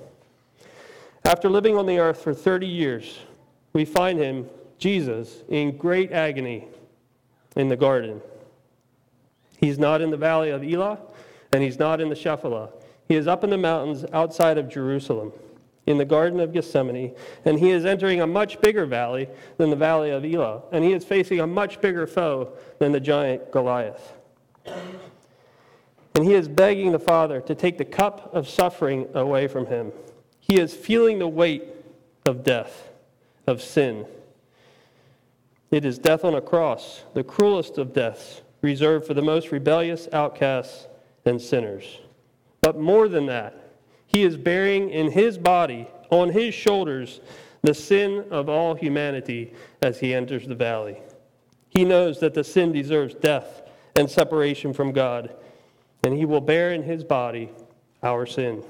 After 1.25 1.49
living 1.49 1.79
on 1.79 1.87
the 1.87 1.99
earth 1.99 2.23
for 2.23 2.35
30 2.35 2.67
years, 2.67 3.19
we 3.77 3.85
find 3.85 4.19
him, 4.19 4.49
Jesus, 4.79 5.43
in 5.51 5.77
great 5.77 6.11
agony 6.11 6.67
in 7.57 7.69
the 7.69 7.77
garden. 7.77 8.23
He's 9.61 9.79
not 9.79 10.01
in 10.01 10.09
the 10.09 10.17
valley 10.17 10.49
of 10.49 10.65
Elah, 10.65 10.99
and 11.53 11.63
he's 11.63 11.79
not 11.79 12.01
in 12.01 12.09
the 12.09 12.15
Shephelah. 12.15 12.71
He 13.07 13.17
is 13.17 13.27
up 13.27 13.45
in 13.45 13.51
the 13.51 13.59
mountains 13.59 14.07
outside 14.15 14.57
of 14.57 14.71
Jerusalem, 14.71 15.31
in 15.85 15.99
the 15.99 16.07
Garden 16.07 16.41
of 16.41 16.55
Gethsemane, 16.55 17.15
and 17.45 17.59
he 17.59 17.71
is 17.71 17.85
entering 17.85 18.23
a 18.23 18.27
much 18.27 18.63
bigger 18.63 18.87
valley 18.87 19.29
than 19.59 19.69
the 19.69 19.77
valley 19.77 20.09
of 20.09 20.25
Elah, 20.25 20.63
and 20.73 20.83
he 20.83 20.95
is 20.95 21.05
facing 21.05 21.41
a 21.41 21.47
much 21.47 21.79
bigger 21.83 22.07
foe 22.07 22.53
than 22.79 22.93
the 22.93 23.01
giant 23.01 23.53
Goliath. 23.53 24.15
And 26.15 26.25
he 26.25 26.33
is 26.33 26.49
begging 26.49 26.93
the 26.93 26.99
Father 26.99 27.43
to 27.43 27.55
take 27.55 27.77
the 27.77 27.85
cup 27.85 28.35
of 28.35 28.49
suffering 28.49 29.07
away 29.13 29.49
from 29.49 29.67
him. 29.67 29.93
He 30.41 30.59
is 30.59 30.73
feeling 30.73 31.19
the 31.19 31.29
weight 31.29 31.65
of 32.25 32.43
death, 32.43 32.89
of 33.47 33.63
sin. 33.63 34.07
It 35.71 35.85
is 35.85 35.99
death 35.99 36.25
on 36.25 36.35
a 36.35 36.41
cross, 36.41 37.03
the 37.15 37.25
cruelest 37.25 37.79
of 37.79 37.93
deaths, 37.93 38.43
reserved 38.63 39.07
for 39.07 39.15
the 39.15 39.23
most 39.23 39.53
rebellious 39.53 40.09
outcasts 40.13 40.87
and 41.25 41.41
sinners. 41.41 42.01
But 42.61 42.79
more 42.79 43.09
than 43.09 43.27
that, 43.27 43.73
he 44.07 44.23
is 44.23 44.37
bearing 44.37 44.91
in 44.91 45.11
his 45.11 45.39
body, 45.39 45.89
on 46.11 46.31
his 46.31 46.55
shoulders, 46.55 47.21
the 47.63 47.75
sin 47.75 48.25
of 48.31 48.49
all 48.49 48.75
humanity 48.75 49.53
as 49.83 49.99
he 49.99 50.15
enters 50.15 50.47
the 50.47 50.55
valley. 50.55 51.01
He 51.69 51.85
knows 51.85 52.21
that 52.21 52.35
the 52.35 52.45
sin 52.45 52.73
deserves 52.73 53.15
death 53.15 53.63
and 53.97 54.09
separation 54.09 54.73
from 54.73 54.93
God, 54.93 55.35
and 56.05 56.15
he 56.17 56.25
will 56.25 56.41
bear 56.41 56.73
in 56.73 56.83
his 56.83 57.03
body 57.03 57.51
our 58.03 58.25
sin. 58.25 58.63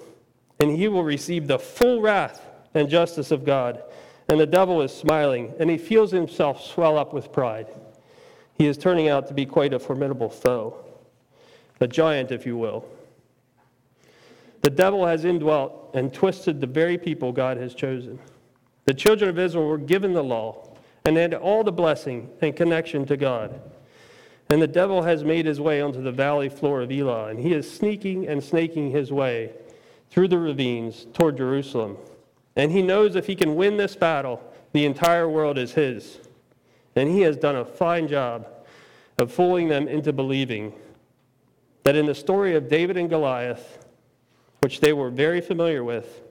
And 0.58 0.70
he 0.70 0.88
will 0.88 1.04
receive 1.04 1.46
the 1.46 1.58
full 1.58 2.00
wrath 2.00 2.40
and 2.74 2.88
justice 2.88 3.30
of 3.30 3.44
God. 3.44 3.82
And 4.28 4.40
the 4.40 4.46
devil 4.46 4.82
is 4.82 4.92
smiling, 4.92 5.54
and 5.58 5.70
he 5.70 5.78
feels 5.78 6.10
himself 6.10 6.64
swell 6.64 6.98
up 6.98 7.12
with 7.12 7.32
pride. 7.32 7.68
He 8.54 8.66
is 8.66 8.76
turning 8.76 9.08
out 9.08 9.28
to 9.28 9.34
be 9.34 9.46
quite 9.46 9.74
a 9.74 9.78
formidable 9.78 10.30
foe, 10.30 10.76
a 11.80 11.86
giant, 11.86 12.32
if 12.32 12.46
you 12.46 12.56
will. 12.56 12.86
The 14.62 14.70
devil 14.70 15.06
has 15.06 15.24
indwelt 15.24 15.90
and 15.94 16.12
twisted 16.12 16.60
the 16.60 16.66
very 16.66 16.98
people 16.98 17.30
God 17.30 17.56
has 17.58 17.74
chosen. 17.74 18.18
The 18.84 18.94
children 18.94 19.30
of 19.30 19.38
Israel 19.38 19.68
were 19.68 19.78
given 19.78 20.12
the 20.12 20.24
law 20.24 20.76
and 21.04 21.16
had 21.16 21.34
all 21.34 21.62
the 21.62 21.72
blessing 21.72 22.30
and 22.40 22.56
connection 22.56 23.06
to 23.06 23.16
God. 23.16 23.60
And 24.48 24.60
the 24.60 24.66
devil 24.66 25.02
has 25.02 25.22
made 25.22 25.46
his 25.46 25.60
way 25.60 25.80
onto 25.80 26.02
the 26.02 26.12
valley 26.12 26.48
floor 26.48 26.82
of 26.82 26.90
Elah, 26.90 27.28
and 27.28 27.38
he 27.38 27.52
is 27.52 27.70
sneaking 27.70 28.26
and 28.26 28.42
snaking 28.42 28.90
his 28.90 29.12
way 29.12 29.52
through 30.10 30.28
the 30.28 30.38
ravines 30.38 31.06
toward 31.12 31.36
Jerusalem. 31.36 31.96
And 32.56 32.72
he 32.72 32.82
knows 32.82 33.14
if 33.14 33.26
he 33.26 33.36
can 33.36 33.54
win 33.54 33.76
this 33.76 33.94
battle, 33.94 34.42
the 34.72 34.86
entire 34.86 35.28
world 35.28 35.58
is 35.58 35.72
his. 35.72 36.18
And 36.96 37.08
he 37.08 37.20
has 37.20 37.36
done 37.36 37.56
a 37.56 37.64
fine 37.64 38.08
job 38.08 38.48
of 39.18 39.30
fooling 39.30 39.68
them 39.68 39.86
into 39.86 40.12
believing 40.12 40.72
that 41.84 41.94
in 41.94 42.06
the 42.06 42.14
story 42.14 42.56
of 42.56 42.68
David 42.68 42.96
and 42.96 43.08
Goliath, 43.08 43.86
which 44.60 44.80
they 44.80 44.92
were 44.92 45.10
very 45.10 45.40
familiar 45.40 45.84
with, 45.84 46.22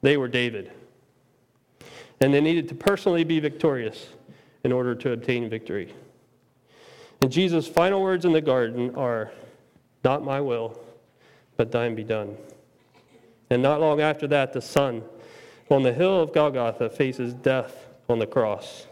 they 0.00 0.16
were 0.16 0.28
David. 0.28 0.72
And 2.20 2.32
they 2.32 2.40
needed 2.40 2.68
to 2.68 2.74
personally 2.74 3.24
be 3.24 3.38
victorious 3.38 4.08
in 4.64 4.72
order 4.72 4.94
to 4.94 5.12
obtain 5.12 5.48
victory. 5.48 5.94
And 7.20 7.30
Jesus' 7.30 7.68
final 7.68 8.02
words 8.02 8.24
in 8.24 8.32
the 8.32 8.40
garden 8.40 8.94
are, 8.96 9.30
Not 10.02 10.24
my 10.24 10.40
will, 10.40 10.80
but 11.56 11.70
thine 11.70 11.94
be 11.94 12.04
done. 12.04 12.36
And 13.50 13.62
not 13.62 13.80
long 13.80 14.00
after 14.00 14.26
that, 14.28 14.52
the 14.52 14.62
Son 14.62 15.02
on 15.70 15.82
the 15.82 15.92
hill 15.92 16.20
of 16.20 16.32
Golgotha 16.32 16.90
faces 16.90 17.34
death 17.34 17.86
on 18.08 18.18
the 18.18 18.26
cross 18.26 18.86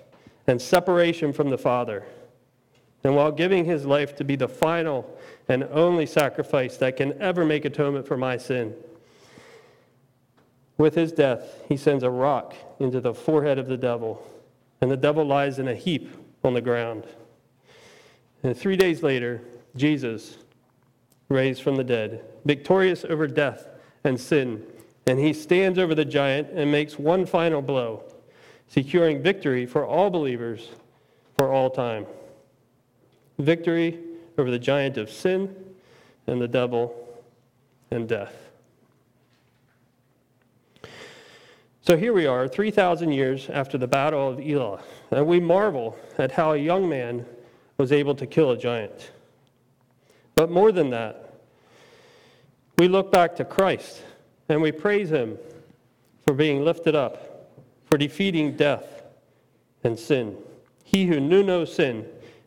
and 0.46 0.60
separation 0.60 1.32
from 1.32 1.50
the 1.50 1.58
Father. 1.58 2.04
And 3.04 3.14
while 3.16 3.32
giving 3.32 3.64
his 3.64 3.86
life 3.86 4.16
to 4.16 4.24
be 4.24 4.36
the 4.36 4.48
final 4.48 5.18
and 5.48 5.64
only 5.64 6.06
sacrifice 6.06 6.76
that 6.78 6.96
can 6.96 7.20
ever 7.20 7.44
make 7.44 7.64
atonement 7.64 8.06
for 8.06 8.16
my 8.16 8.36
sin. 8.36 8.74
With 10.76 10.94
his 10.94 11.12
death, 11.12 11.64
he 11.68 11.76
sends 11.76 12.02
a 12.02 12.10
rock 12.10 12.54
into 12.78 13.00
the 13.00 13.14
forehead 13.14 13.58
of 13.58 13.66
the 13.66 13.76
devil, 13.76 14.26
and 14.80 14.90
the 14.90 14.96
devil 14.96 15.24
lies 15.24 15.58
in 15.58 15.68
a 15.68 15.74
heap 15.74 16.14
on 16.42 16.54
the 16.54 16.60
ground. 16.60 17.04
And 18.42 18.56
three 18.56 18.76
days 18.76 19.02
later, 19.02 19.42
Jesus, 19.76 20.38
raised 21.28 21.62
from 21.62 21.76
the 21.76 21.84
dead, 21.84 22.24
victorious 22.44 23.04
over 23.04 23.26
death 23.26 23.66
and 24.04 24.18
sin, 24.18 24.64
and 25.06 25.18
he 25.18 25.32
stands 25.32 25.78
over 25.78 25.94
the 25.94 26.04
giant 26.04 26.48
and 26.50 26.70
makes 26.70 26.98
one 26.98 27.26
final 27.26 27.62
blow, 27.62 28.04
securing 28.68 29.22
victory 29.22 29.66
for 29.66 29.84
all 29.84 30.10
believers 30.10 30.68
for 31.36 31.52
all 31.52 31.70
time. 31.70 32.06
Victory 33.38 33.98
over 34.38 34.50
the 34.50 34.58
giant 34.58 34.96
of 34.96 35.10
sin 35.10 35.54
and 36.26 36.40
the 36.40 36.48
devil 36.48 36.94
and 37.90 38.08
death. 38.08 38.34
So 41.82 41.96
here 41.96 42.12
we 42.12 42.26
are, 42.26 42.46
3,000 42.46 43.10
years 43.10 43.48
after 43.48 43.78
the 43.78 43.88
Battle 43.88 44.28
of 44.28 44.38
Elah, 44.38 44.82
and 45.10 45.26
we 45.26 45.40
marvel 45.40 45.96
at 46.18 46.30
how 46.30 46.52
a 46.52 46.56
young 46.56 46.88
man 46.88 47.24
was 47.78 47.90
able 47.90 48.14
to 48.16 48.26
kill 48.26 48.50
a 48.50 48.56
giant. 48.56 49.10
But 50.34 50.50
more 50.50 50.72
than 50.72 50.90
that, 50.90 51.34
we 52.78 52.86
look 52.86 53.10
back 53.10 53.34
to 53.36 53.44
Christ 53.44 54.02
and 54.50 54.60
we 54.60 54.72
praise 54.72 55.10
him 55.10 55.38
for 56.26 56.34
being 56.34 56.64
lifted 56.64 56.94
up, 56.94 57.48
for 57.86 57.96
defeating 57.96 58.56
death 58.56 59.02
and 59.84 59.98
sin. 59.98 60.36
He 60.84 61.06
who 61.06 61.20
knew 61.20 61.42
no 61.42 61.64
sin 61.64 62.06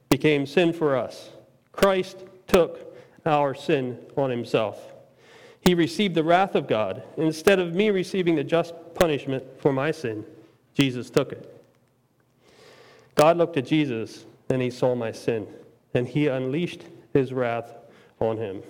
became 0.10 0.46
sin 0.46 0.74
for 0.74 0.96
us. 0.98 1.30
Christ 1.72 2.18
took 2.48 2.96
our 3.26 3.56
sin 3.56 3.98
on 4.18 4.30
himself. 4.30 4.94
He 5.62 5.74
received 5.74 6.14
the 6.14 6.26
wrath 6.26 6.56
of 6.56 6.68
God. 6.68 7.04
Instead 7.16 7.60
of 7.60 7.74
me 7.74 7.90
receiving 7.90 8.36
the 8.36 8.44
just 8.44 8.74
punishment 8.96 9.44
for 9.60 9.72
my 9.72 9.92
sin, 9.92 10.26
Jesus 10.74 11.10
took 11.10 11.32
it. 11.32 11.50
God 13.16 13.38
looked 13.38 13.56
at 13.56 13.66
Jesus 13.66 14.26
and 14.50 14.62
he 14.62 14.70
saw 14.70 14.94
my 14.94 15.14
sin, 15.14 15.48
and 15.94 16.06
he 16.08 16.28
unleashed 16.28 16.84
his 17.14 17.32
wrath 17.32 17.74
on 18.20 18.38
him. 18.38 18.62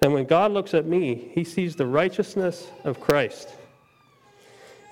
And 0.00 0.12
when 0.12 0.26
God 0.26 0.52
looks 0.52 0.74
at 0.74 0.86
me, 0.86 1.30
he 1.32 1.44
sees 1.44 1.76
the 1.76 1.86
righteousness 1.86 2.68
of 2.84 3.00
Christ. 3.00 3.48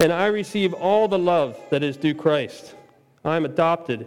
And 0.00 0.12
I 0.12 0.26
receive 0.26 0.74
all 0.74 1.08
the 1.08 1.18
love 1.18 1.58
that 1.70 1.82
is 1.82 1.96
due 1.96 2.14
Christ. 2.14 2.74
I 3.24 3.36
am 3.36 3.44
adopted 3.44 4.06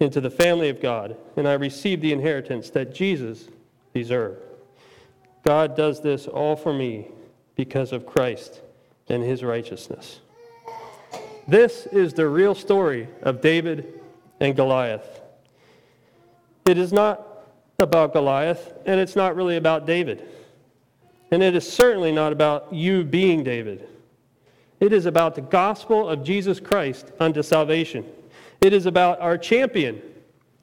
into 0.00 0.20
the 0.20 0.30
family 0.30 0.68
of 0.68 0.80
God, 0.80 1.16
and 1.36 1.46
I 1.46 1.54
receive 1.54 2.00
the 2.00 2.12
inheritance 2.12 2.70
that 2.70 2.94
Jesus 2.94 3.48
deserved. 3.94 4.42
God 5.44 5.76
does 5.76 6.00
this 6.00 6.26
all 6.26 6.56
for 6.56 6.72
me 6.72 7.08
because 7.56 7.92
of 7.92 8.06
Christ 8.06 8.60
and 9.08 9.22
his 9.22 9.42
righteousness. 9.42 10.20
This 11.48 11.86
is 11.86 12.12
the 12.12 12.28
real 12.28 12.54
story 12.54 13.08
of 13.22 13.40
David 13.40 14.00
and 14.38 14.54
Goliath. 14.54 15.20
It 16.66 16.78
is 16.78 16.92
not 16.92 17.27
about 17.80 18.12
Goliath, 18.12 18.72
and 18.86 18.98
it's 18.98 19.14
not 19.14 19.36
really 19.36 19.56
about 19.56 19.86
David. 19.86 20.28
And 21.30 21.44
it 21.44 21.54
is 21.54 21.72
certainly 21.72 22.10
not 22.10 22.32
about 22.32 22.74
you 22.74 23.04
being 23.04 23.44
David. 23.44 23.88
It 24.80 24.92
is 24.92 25.06
about 25.06 25.36
the 25.36 25.42
gospel 25.42 26.08
of 26.08 26.24
Jesus 26.24 26.58
Christ 26.58 27.12
unto 27.20 27.40
salvation. 27.40 28.04
It 28.60 28.72
is 28.72 28.86
about 28.86 29.20
our 29.20 29.38
champion, 29.38 30.02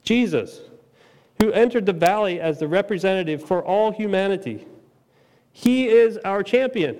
Jesus, 0.03 0.59
who 1.41 1.53
entered 1.53 1.85
the 1.85 1.93
valley 1.93 2.41
as 2.41 2.59
the 2.59 2.67
representative 2.67 3.41
for 3.41 3.63
all 3.63 3.93
humanity. 3.93 4.67
He 5.53 5.87
is 5.87 6.17
our 6.25 6.43
champion. 6.43 6.99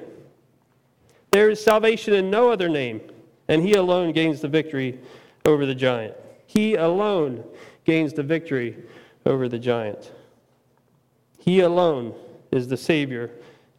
There 1.31 1.49
is 1.49 1.61
salvation 1.61 2.13
in 2.13 2.31
no 2.31 2.49
other 2.49 2.69
name, 2.69 3.01
and 3.49 3.61
he 3.61 3.73
alone 3.73 4.13
gains 4.13 4.39
the 4.39 4.47
victory 4.47 4.97
over 5.43 5.65
the 5.65 5.75
giant. 5.75 6.15
He 6.47 6.75
alone 6.75 7.43
gains 7.83 8.13
the 8.13 8.23
victory 8.23 8.77
over 9.25 9.49
the 9.49 9.59
giant. 9.59 10.11
He 11.39 11.61
alone 11.61 12.13
is 12.51 12.67
the 12.67 12.77
Savior 12.77 13.31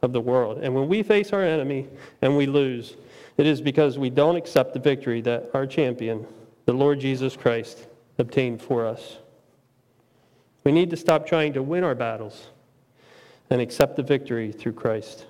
of 0.03 0.12
the 0.12 0.20
world. 0.20 0.59
And 0.59 0.74
when 0.74 0.88
we 0.88 1.03
face 1.03 1.32
our 1.32 1.42
enemy 1.42 1.88
and 2.22 2.36
we 2.36 2.47
lose, 2.47 2.97
it 3.36 3.47
is 3.47 3.61
because 3.61 3.99
we 3.99 4.11
don't 4.11 4.36
accept 4.36 4.72
the 4.72 4.80
victory 4.80 5.20
that 5.22 5.51
our 5.55 5.66
champion, 5.66 6.26
the 6.64 6.72
Lord 6.72 7.01
Jesus 7.01 7.36
Christ, 7.36 7.86
obtained 8.18 8.62
for 8.62 8.86
us. 8.86 9.18
We 10.64 10.72
need 10.72 10.90
to 10.90 10.97
stop 10.97 11.26
trying 11.26 11.53
to 11.53 11.62
win 11.62 11.84
our 11.84 11.94
battles 11.94 12.49
and 13.51 13.61
accept 13.61 13.97
the 13.97 14.03
victory 14.03 14.53
through 14.53 14.72
Christ. 14.72 15.26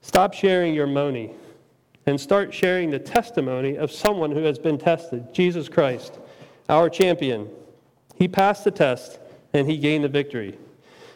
Stop 0.00 0.34
sharing 0.34 0.74
your 0.74 0.86
money 0.86 1.32
and 2.06 2.20
start 2.20 2.54
sharing 2.54 2.90
the 2.90 2.98
testimony 2.98 3.76
of 3.76 3.90
someone 3.90 4.30
who 4.30 4.44
has 4.44 4.58
been 4.58 4.78
tested 4.78 5.34
Jesus 5.34 5.68
Christ, 5.68 6.18
our 6.68 6.88
champion. 6.88 7.48
He 8.16 8.28
passed 8.28 8.64
the 8.64 8.70
test 8.70 9.18
and 9.52 9.70
he 9.70 9.78
gained 9.78 10.04
the 10.04 10.08
victory. 10.08 10.58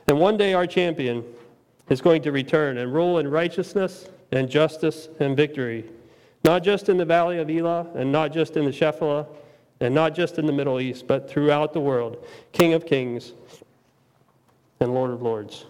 And 0.06 0.18
one 0.18 0.36
day 0.36 0.54
our 0.54 0.66
champion 0.66 1.24
is 1.88 2.00
going 2.00 2.22
to 2.22 2.32
return 2.32 2.78
and 2.78 2.92
rule 2.92 3.18
in 3.18 3.28
righteousness 3.28 4.08
and 4.32 4.48
justice 4.48 5.08
and 5.18 5.36
victory, 5.36 5.84
not 6.44 6.62
just 6.62 6.88
in 6.88 6.96
the 6.96 7.04
valley 7.04 7.38
of 7.38 7.50
Elah 7.50 7.86
and 7.94 8.12
not 8.12 8.32
just 8.32 8.56
in 8.56 8.64
the 8.64 8.70
Shephelah 8.70 9.26
and 9.80 9.94
not 9.94 10.14
just 10.14 10.38
in 10.38 10.46
the 10.46 10.52
Middle 10.52 10.80
East, 10.80 11.06
but 11.06 11.28
throughout 11.28 11.72
the 11.72 11.80
world, 11.80 12.24
King 12.52 12.74
of 12.74 12.86
kings 12.86 13.32
and 14.78 14.94
Lord 14.94 15.10
of 15.10 15.22
lords. 15.22 15.64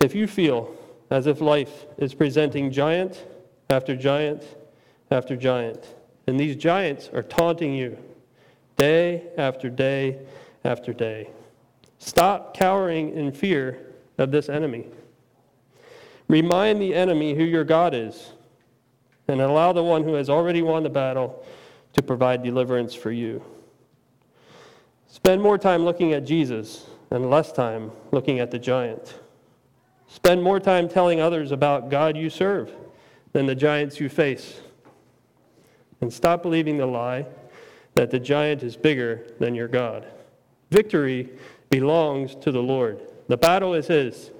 If 0.00 0.14
you 0.14 0.26
feel 0.26 0.74
as 1.10 1.26
if 1.26 1.40
life 1.40 1.86
is 1.98 2.14
presenting 2.14 2.70
giant 2.70 3.24
after 3.70 3.96
giant 3.96 4.42
after 5.10 5.36
giant. 5.36 5.94
And 6.26 6.38
these 6.38 6.56
giants 6.56 7.10
are 7.12 7.22
taunting 7.22 7.74
you 7.74 7.96
day 8.76 9.24
after 9.36 9.68
day 9.70 10.18
after 10.64 10.92
day. 10.92 11.30
Stop 11.98 12.56
cowering 12.56 13.16
in 13.16 13.32
fear 13.32 13.94
of 14.18 14.30
this 14.30 14.48
enemy. 14.48 14.86
Remind 16.28 16.80
the 16.80 16.94
enemy 16.94 17.34
who 17.34 17.44
your 17.44 17.64
God 17.64 17.94
is, 17.94 18.32
and 19.28 19.40
allow 19.40 19.72
the 19.72 19.82
one 19.82 20.02
who 20.02 20.14
has 20.14 20.28
already 20.28 20.62
won 20.62 20.82
the 20.82 20.90
battle 20.90 21.44
to 21.92 22.02
provide 22.02 22.42
deliverance 22.42 22.94
for 22.94 23.10
you. 23.10 23.42
Spend 25.08 25.40
more 25.40 25.56
time 25.56 25.84
looking 25.84 26.12
at 26.12 26.24
Jesus 26.24 26.86
and 27.10 27.30
less 27.30 27.52
time 27.52 27.90
looking 28.10 28.40
at 28.40 28.50
the 28.50 28.58
giant. 28.58 29.18
Spend 30.08 30.42
more 30.42 30.60
time 30.60 30.88
telling 30.88 31.20
others 31.20 31.52
about 31.52 31.90
God 31.90 32.16
you 32.16 32.28
serve 32.28 32.70
than 33.32 33.46
the 33.46 33.54
giants 33.54 33.98
you 33.98 34.08
face. 34.08 34.60
And 36.00 36.12
stop 36.12 36.42
believing 36.42 36.76
the 36.76 36.86
lie 36.86 37.26
that 37.96 38.10
the 38.10 38.20
giant 38.20 38.62
is 38.62 38.76
bigger 38.76 39.26
than 39.40 39.54
your 39.54 39.68
God. 39.68 40.06
Victory 40.70 41.30
belongs 41.70 42.34
to 42.36 42.52
the 42.52 42.62
Lord. 42.62 43.00
The 43.28 43.36
battle 43.36 43.74
is 43.74 43.88
his. 43.88 44.30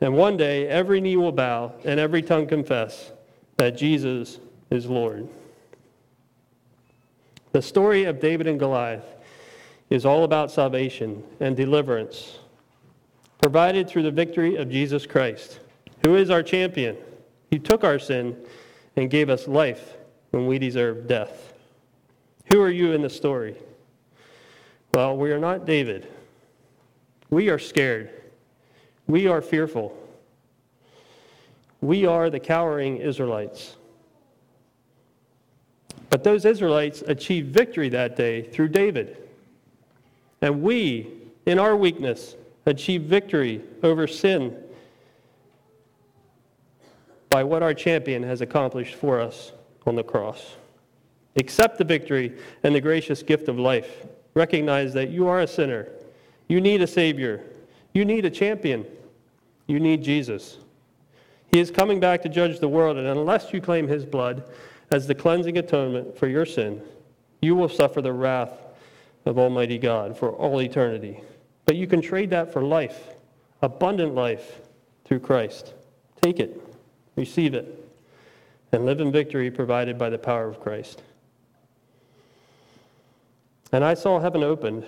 And 0.00 0.14
one 0.14 0.36
day 0.36 0.68
every 0.68 1.00
knee 1.00 1.16
will 1.16 1.32
bow 1.32 1.72
and 1.84 1.98
every 1.98 2.22
tongue 2.22 2.46
confess 2.46 3.12
that 3.56 3.76
Jesus 3.76 4.38
is 4.70 4.86
Lord. 4.86 5.28
The 7.52 7.60
story 7.60 8.04
of 8.04 8.20
David 8.20 8.46
and 8.46 8.58
Goliath 8.58 9.04
is 9.90 10.06
all 10.06 10.24
about 10.24 10.52
salvation 10.52 11.22
and 11.40 11.56
deliverance 11.56 12.38
provided 13.42 13.88
through 13.88 14.02
the 14.02 14.10
victory 14.10 14.56
of 14.56 14.70
Jesus 14.70 15.06
Christ, 15.06 15.60
who 16.04 16.14
is 16.16 16.30
our 16.30 16.42
champion. 16.42 16.96
He 17.50 17.58
took 17.58 17.82
our 17.82 17.98
sin 17.98 18.36
and 18.96 19.10
gave 19.10 19.30
us 19.30 19.48
life 19.48 19.96
when 20.30 20.46
we 20.46 20.58
deserved 20.58 21.08
death. 21.08 21.49
Who 22.52 22.60
are 22.60 22.70
you 22.70 22.92
in 22.92 23.02
the 23.02 23.10
story? 23.10 23.56
Well, 24.92 25.16
we 25.16 25.30
are 25.30 25.38
not 25.38 25.66
David. 25.66 26.08
We 27.30 27.48
are 27.48 27.60
scared. 27.60 28.10
We 29.06 29.28
are 29.28 29.40
fearful. 29.40 29.96
We 31.80 32.06
are 32.06 32.28
the 32.28 32.40
cowering 32.40 32.96
Israelites. 32.96 33.76
But 36.10 36.24
those 36.24 36.44
Israelites 36.44 37.02
achieved 37.06 37.54
victory 37.54 37.88
that 37.90 38.16
day 38.16 38.42
through 38.42 38.68
David. 38.68 39.16
And 40.42 40.60
we, 40.60 41.08
in 41.46 41.60
our 41.60 41.76
weakness, 41.76 42.34
achieve 42.66 43.02
victory 43.02 43.62
over 43.84 44.08
sin 44.08 44.56
by 47.30 47.44
what 47.44 47.62
our 47.62 47.74
champion 47.74 48.24
has 48.24 48.40
accomplished 48.40 48.96
for 48.96 49.20
us 49.20 49.52
on 49.86 49.94
the 49.94 50.02
cross. 50.02 50.56
Accept 51.36 51.78
the 51.78 51.84
victory 51.84 52.36
and 52.62 52.74
the 52.74 52.80
gracious 52.80 53.22
gift 53.22 53.48
of 53.48 53.58
life. 53.58 54.06
Recognize 54.34 54.92
that 54.94 55.10
you 55.10 55.28
are 55.28 55.40
a 55.40 55.46
sinner. 55.46 55.88
You 56.48 56.60
need 56.60 56.82
a 56.82 56.86
Savior. 56.86 57.44
You 57.94 58.04
need 58.04 58.24
a 58.24 58.30
champion. 58.30 58.86
You 59.66 59.80
need 59.80 60.02
Jesus. 60.02 60.58
He 61.52 61.60
is 61.60 61.70
coming 61.70 62.00
back 62.00 62.22
to 62.22 62.28
judge 62.28 62.60
the 62.60 62.68
world, 62.68 62.96
and 62.96 63.06
unless 63.06 63.52
you 63.52 63.60
claim 63.60 63.88
His 63.88 64.04
blood 64.04 64.44
as 64.90 65.06
the 65.06 65.14
cleansing 65.14 65.58
atonement 65.58 66.16
for 66.16 66.28
your 66.28 66.46
sin, 66.46 66.82
you 67.40 67.54
will 67.54 67.68
suffer 67.68 68.02
the 68.02 68.12
wrath 68.12 68.52
of 69.24 69.38
Almighty 69.38 69.78
God 69.78 70.16
for 70.16 70.30
all 70.30 70.60
eternity. 70.60 71.20
But 71.64 71.76
you 71.76 71.86
can 71.86 72.00
trade 72.00 72.30
that 72.30 72.52
for 72.52 72.62
life, 72.62 73.14
abundant 73.62 74.14
life 74.14 74.60
through 75.04 75.20
Christ. 75.20 75.74
Take 76.22 76.40
it, 76.40 76.60
receive 77.16 77.54
it, 77.54 77.88
and 78.72 78.84
live 78.84 79.00
in 79.00 79.10
victory 79.10 79.50
provided 79.50 79.98
by 79.98 80.10
the 80.10 80.18
power 80.18 80.48
of 80.48 80.60
Christ. 80.60 81.02
And 83.72 83.84
I 83.84 83.94
saw 83.94 84.18
heaven 84.18 84.42
opened, 84.42 84.84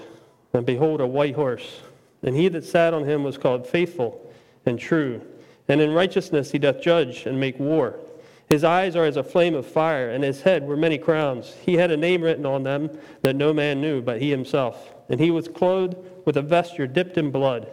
and 0.53 0.66
behold, 0.66 1.01
a 1.01 1.07
white 1.07 1.35
horse. 1.35 1.80
And 2.22 2.37
he 2.37 2.49
that 2.49 2.64
sat 2.64 2.95
on 2.95 3.05
him 3.05 3.24
was 3.24 3.39
called 3.39 3.66
Faithful 3.66 4.33
and 4.66 4.78
True. 4.78 5.20
And 5.68 5.80
in 5.80 5.93
righteousness 5.93 6.51
he 6.51 6.59
doth 6.59 6.83
judge 6.83 7.26
and 7.26 7.39
make 7.39 7.59
war. 7.59 7.99
His 8.49 8.64
eyes 8.64 8.97
are 8.97 9.07
as 9.07 9.16
a 9.16 9.22
flame 9.22 9.55
of 9.55 9.66
fire, 9.66 10.11
and 10.11 10.22
his 10.22 10.43
head 10.43 10.66
were 10.66 10.76
many 10.76 10.99
crowns. 10.99 11.55
He 11.62 11.76
had 11.76 11.91
a 11.91 11.97
name 11.97 12.20
written 12.20 12.45
on 12.45 12.64
them 12.64 12.91
that 13.22 13.37
no 13.37 13.55
man 13.55 13.80
knew 13.80 14.03
but 14.03 14.20
he 14.20 14.30
himself. 14.30 14.93
And 15.09 15.18
he 15.18 15.30
was 15.30 15.49
clothed 15.49 15.97
with 16.26 16.37
a 16.37 16.43
vesture 16.43 16.87
dipped 16.87 17.16
in 17.16 17.30
blood, 17.30 17.70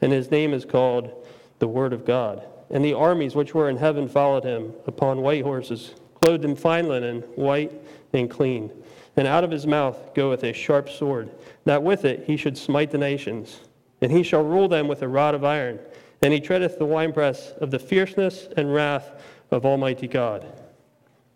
and 0.00 0.12
his 0.12 0.30
name 0.30 0.52
is 0.52 0.64
called 0.64 1.26
the 1.60 1.68
Word 1.68 1.92
of 1.92 2.04
God. 2.04 2.42
And 2.70 2.84
the 2.84 2.94
armies 2.94 3.34
which 3.34 3.54
were 3.54 3.68
in 3.68 3.76
heaven 3.76 4.08
followed 4.08 4.44
him 4.44 4.72
upon 4.86 5.22
white 5.22 5.44
horses, 5.44 5.94
clothed 6.20 6.44
in 6.44 6.56
fine 6.56 6.88
linen, 6.88 7.20
white 7.36 7.72
and 8.12 8.28
clean. 8.28 8.70
And 9.18 9.26
out 9.26 9.42
of 9.42 9.50
his 9.50 9.66
mouth 9.66 10.14
goeth 10.14 10.44
a 10.44 10.52
sharp 10.52 10.88
sword, 10.88 11.28
that 11.64 11.82
with 11.82 12.04
it 12.04 12.22
he 12.28 12.36
should 12.36 12.56
smite 12.56 12.92
the 12.92 12.98
nations. 12.98 13.58
And 14.00 14.12
he 14.12 14.22
shall 14.22 14.44
rule 14.44 14.68
them 14.68 14.86
with 14.86 15.02
a 15.02 15.08
rod 15.08 15.34
of 15.34 15.42
iron. 15.42 15.80
And 16.22 16.32
he 16.32 16.38
treadeth 16.38 16.78
the 16.78 16.86
winepress 16.86 17.50
of 17.60 17.72
the 17.72 17.80
fierceness 17.80 18.46
and 18.56 18.72
wrath 18.72 19.10
of 19.50 19.66
Almighty 19.66 20.06
God. 20.06 20.46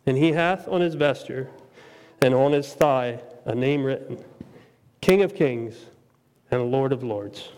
And 0.07 0.17
he 0.17 0.31
hath 0.31 0.69
on 0.69 0.81
his 0.81 0.95
vesture 0.95 1.51
and 2.21 2.35
on 2.35 2.53
his 2.53 2.73
thigh 2.73 3.21
a 3.47 3.55
name 3.55 3.83
written 3.83 4.25
King 5.01 5.23
of 5.23 5.35
Kings 5.35 5.75
and 6.53 6.71
Lord 6.71 6.93
of 6.93 7.03
Lords. 7.03 7.49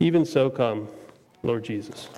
Even 0.00 0.24
so 0.24 0.48
come, 0.48 0.88
Lord 1.42 1.64
Jesus. 1.64 2.08